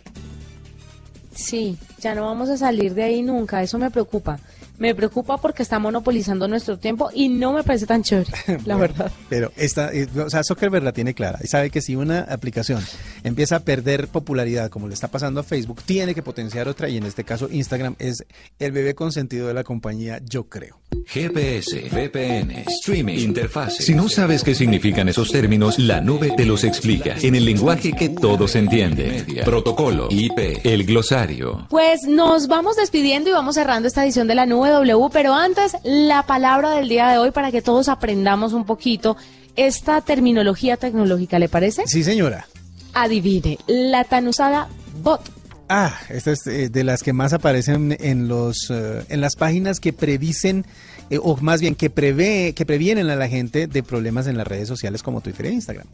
Sí, 1.36 1.78
ya 2.00 2.14
no 2.14 2.24
vamos 2.24 2.48
a 2.48 2.56
salir 2.56 2.94
de 2.94 3.04
ahí 3.04 3.22
nunca, 3.22 3.62
eso 3.62 3.78
me 3.78 3.90
preocupa. 3.90 4.38
Me 4.78 4.94
preocupa 4.94 5.38
porque 5.38 5.62
está 5.62 5.78
monopolizando 5.78 6.48
nuestro 6.48 6.78
tiempo 6.78 7.10
y 7.14 7.28
no 7.28 7.52
me 7.52 7.62
parece 7.62 7.86
tan 7.86 8.02
chévere, 8.02 8.30
la 8.64 8.76
verdad. 8.76 9.10
Pero 9.28 9.52
esta, 9.56 9.92
eh, 9.92 10.08
o 10.24 10.30
sea, 10.30 10.44
Zuckerberg 10.44 10.84
la 10.84 10.92
tiene 10.92 11.14
clara 11.14 11.38
y 11.42 11.46
sabe 11.46 11.70
que 11.70 11.80
si 11.80 11.96
una 11.96 12.20
aplicación 12.20 12.82
empieza 13.24 13.56
a 13.56 13.60
perder 13.60 14.08
popularidad, 14.08 14.70
como 14.70 14.88
le 14.88 14.94
está 14.94 15.08
pasando 15.08 15.40
a 15.40 15.42
Facebook, 15.42 15.82
tiene 15.84 16.14
que 16.14 16.22
potenciar 16.22 16.68
otra 16.68 16.88
y 16.88 16.96
en 16.96 17.04
este 17.04 17.24
caso 17.24 17.48
Instagram 17.50 17.96
es 17.98 18.24
el 18.58 18.72
bebé 18.72 18.94
consentido 18.94 19.48
de 19.48 19.54
la 19.54 19.64
compañía, 19.64 20.20
yo 20.24 20.44
creo. 20.44 20.80
GPS, 21.06 21.88
VPN, 21.90 22.64
streaming, 22.68 23.18
interfaz. 23.18 23.74
Si 23.74 23.94
no 23.94 24.08
sabes 24.08 24.42
qué 24.42 24.54
significan 24.54 25.08
esos 25.08 25.30
términos, 25.30 25.78
la 25.78 26.00
nube 26.00 26.32
te 26.36 26.44
los 26.44 26.64
explica 26.64 27.14
en 27.22 27.34
el 27.34 27.44
lenguaje 27.44 27.92
que 27.92 28.08
todos 28.08 28.56
entienden. 28.56 29.24
Protocolo, 29.44 30.08
IP, 30.10 30.60
el 30.64 30.84
glosario. 30.84 31.66
Pues 31.70 32.02
nos 32.04 32.48
vamos 32.48 32.76
despidiendo 32.76 33.30
y 33.30 33.32
vamos 33.32 33.54
cerrando 33.54 33.88
esta 33.88 34.04
edición 34.04 34.26
de 34.26 34.34
la 34.34 34.46
nube 34.46 34.65
W, 34.70 35.08
pero 35.12 35.34
antes 35.34 35.76
la 35.82 36.24
palabra 36.24 36.70
del 36.70 36.88
día 36.88 37.08
de 37.08 37.18
hoy 37.18 37.30
para 37.30 37.50
que 37.50 37.62
todos 37.62 37.88
aprendamos 37.88 38.52
un 38.52 38.64
poquito 38.64 39.16
esta 39.56 40.00
terminología 40.00 40.76
tecnológica, 40.76 41.38
¿le 41.38 41.48
parece? 41.48 41.86
Sí, 41.86 42.04
señora. 42.04 42.46
Adivine, 42.94 43.58
la 43.66 44.04
tan 44.04 44.28
usada 44.28 44.68
bot. 45.02 45.20
Ah, 45.68 45.98
esta 46.08 46.30
es 46.30 46.46
eh, 46.46 46.68
de 46.68 46.84
las 46.84 47.02
que 47.02 47.12
más 47.12 47.32
aparecen 47.32 47.96
en 47.98 48.28
los 48.28 48.70
eh, 48.70 49.04
en 49.08 49.20
las 49.20 49.34
páginas 49.34 49.80
que 49.80 49.92
predicen 49.92 50.64
eh, 51.10 51.18
o 51.22 51.36
más 51.40 51.60
bien 51.60 51.74
que 51.74 51.90
prevé 51.90 52.52
que 52.54 52.66
previenen 52.66 53.10
a 53.10 53.16
la 53.16 53.28
gente 53.28 53.66
de 53.66 53.82
problemas 53.82 54.26
en 54.26 54.36
las 54.36 54.46
redes 54.46 54.68
sociales 54.68 55.02
como 55.02 55.20
Twitter 55.20 55.46
e 55.46 55.52
Instagram. 55.52 55.86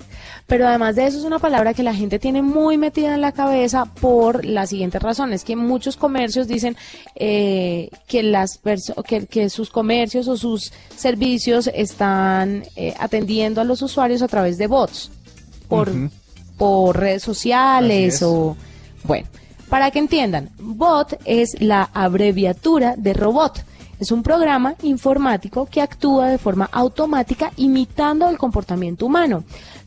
Pero 0.46 0.66
además 0.66 0.96
de 0.96 1.06
eso 1.06 1.18
es 1.18 1.24
una 1.24 1.38
palabra 1.38 1.74
que 1.74 1.82
la 1.82 1.94
gente 1.94 2.18
tiene 2.18 2.42
muy 2.42 2.78
metida 2.78 3.14
en 3.14 3.20
la 3.20 3.32
cabeza 3.32 3.86
por 3.86 4.44
las 4.44 4.70
siguientes 4.70 5.02
razones, 5.02 5.44
que 5.44 5.56
muchos 5.56 5.96
comercios 5.96 6.48
dicen 6.48 6.76
que 7.14 8.22
las 8.22 8.60
que, 9.06 9.26
que, 9.26 9.50
sus 9.50 9.70
comercios 9.70 10.28
o 10.28 10.36
sus 10.36 10.72
servicios 10.96 11.70
están 11.74 12.64
atendiendo 12.98 13.60
a 13.60 13.64
los 13.64 13.82
usuarios 13.82 14.22
a 14.22 14.28
través 14.28 14.58
de 14.58 14.66
bots 14.66 15.10
por 15.68 15.90
por 16.56 16.98
redes 16.98 17.22
sociales 17.22 18.22
o 18.22 18.56
bueno 19.04 19.26
para 19.72 19.90
que 19.90 20.00
entiendan, 20.00 20.50
bot 20.58 21.18
es 21.24 21.58
la 21.58 21.88
abreviatura 21.94 22.94
de 22.98 23.14
robot. 23.14 23.64
Es 24.02 24.10
un 24.10 24.24
programa 24.24 24.74
informático 24.82 25.66
que 25.66 25.80
actúa 25.80 26.26
de 26.26 26.36
forma 26.36 26.68
automática 26.72 27.52
imitando 27.56 28.28
el 28.28 28.36
comportamiento 28.36 29.06
humano. 29.06 29.44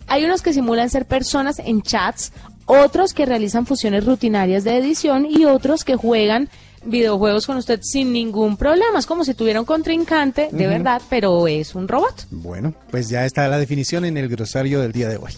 Hay 0.07 0.23
unos 0.23 0.41
que 0.41 0.53
simulan 0.53 0.89
ser 0.89 1.05
personas 1.05 1.59
en 1.59 1.81
chats, 1.81 2.31
otros 2.65 3.13
que 3.13 3.25
realizan 3.25 3.65
funciones 3.65 4.05
rutinarias 4.05 4.63
de 4.63 4.77
edición 4.77 5.27
y 5.29 5.43
otros 5.43 5.83
que 5.83 5.97
juegan 5.97 6.47
videojuegos 6.85 7.45
con 7.45 7.57
usted 7.57 7.81
sin 7.81 8.13
ningún 8.13 8.55
problema. 8.55 8.99
Es 8.99 9.05
como 9.05 9.25
si 9.25 9.33
tuviera 9.33 9.59
un 9.59 9.65
contrincante, 9.65 10.47
de 10.49 10.67
verdad, 10.67 11.01
pero 11.09 11.49
es 11.49 11.75
un 11.75 11.89
robot. 11.89 12.27
Bueno, 12.31 12.73
pues 12.91 13.09
ya 13.09 13.25
está 13.25 13.49
la 13.49 13.57
definición 13.57 14.05
en 14.05 14.15
el 14.15 14.29
grosario 14.29 14.79
del 14.79 14.93
día 14.93 15.09
de 15.09 15.17
hoy 15.17 15.33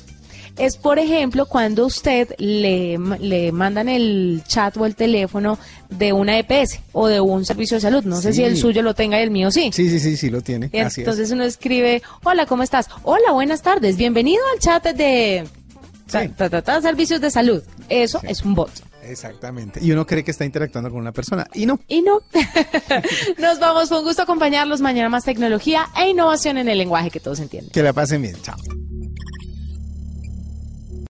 es, 0.57 0.77
por 0.77 0.99
ejemplo, 0.99 1.45
cuando 1.45 1.85
usted 1.85 2.33
le, 2.37 2.97
le 3.19 3.51
mandan 3.51 3.89
el 3.89 4.41
chat 4.47 4.75
o 4.77 4.85
el 4.85 4.95
teléfono 4.95 5.57
de 5.89 6.13
una 6.13 6.37
EPS 6.39 6.79
o 6.93 7.07
de 7.07 7.19
un 7.19 7.45
servicio 7.45 7.77
de 7.77 7.81
salud. 7.81 8.03
No 8.03 8.21
sé 8.21 8.33
si 8.33 8.43
el 8.43 8.57
suyo 8.57 8.81
lo 8.81 8.93
tenga 8.93 9.19
y 9.19 9.23
el 9.23 9.31
mío 9.31 9.51
sí. 9.51 9.71
Sí, 9.73 9.89
sí, 9.89 9.99
sí, 9.99 10.17
sí 10.17 10.29
lo 10.29 10.41
tiene. 10.41 10.69
entonces 10.71 11.31
uno 11.31 11.43
escribe, 11.43 12.01
hola, 12.23 12.45
¿cómo 12.45 12.63
estás? 12.63 12.87
Hola, 13.03 13.31
buenas 13.31 13.61
tardes, 13.61 13.97
bienvenido 13.97 14.41
al 14.53 14.59
chat 14.59 14.83
de 14.83 15.47
servicios 16.81 17.21
de 17.21 17.31
salud. 17.31 17.63
Eso 17.89 18.19
es 18.23 18.43
un 18.43 18.55
bot. 18.55 18.71
Exactamente. 19.03 19.79
Y 19.81 19.91
uno 19.91 20.05
cree 20.05 20.23
que 20.23 20.31
está 20.31 20.43
interactuando 20.43 20.89
con 20.89 20.99
una 20.99 21.13
persona 21.13 21.47
y 21.53 21.65
no. 21.65 21.79
Y 21.87 22.01
no. 22.01 22.21
Nos 23.37 23.59
vamos. 23.59 23.87
Fue 23.87 23.99
un 23.99 24.05
gusto 24.05 24.23
acompañarlos. 24.23 24.81
Mañana 24.81 25.07
más 25.07 25.23
tecnología 25.23 25.87
e 25.97 26.09
innovación 26.09 26.57
en 26.57 26.67
el 26.67 26.77
lenguaje 26.77 27.09
que 27.09 27.21
todos 27.21 27.39
entienden. 27.39 27.71
Que 27.71 27.83
la 27.83 27.93
pasen 27.93 28.21
bien. 28.21 28.35
Chao. 28.41 28.57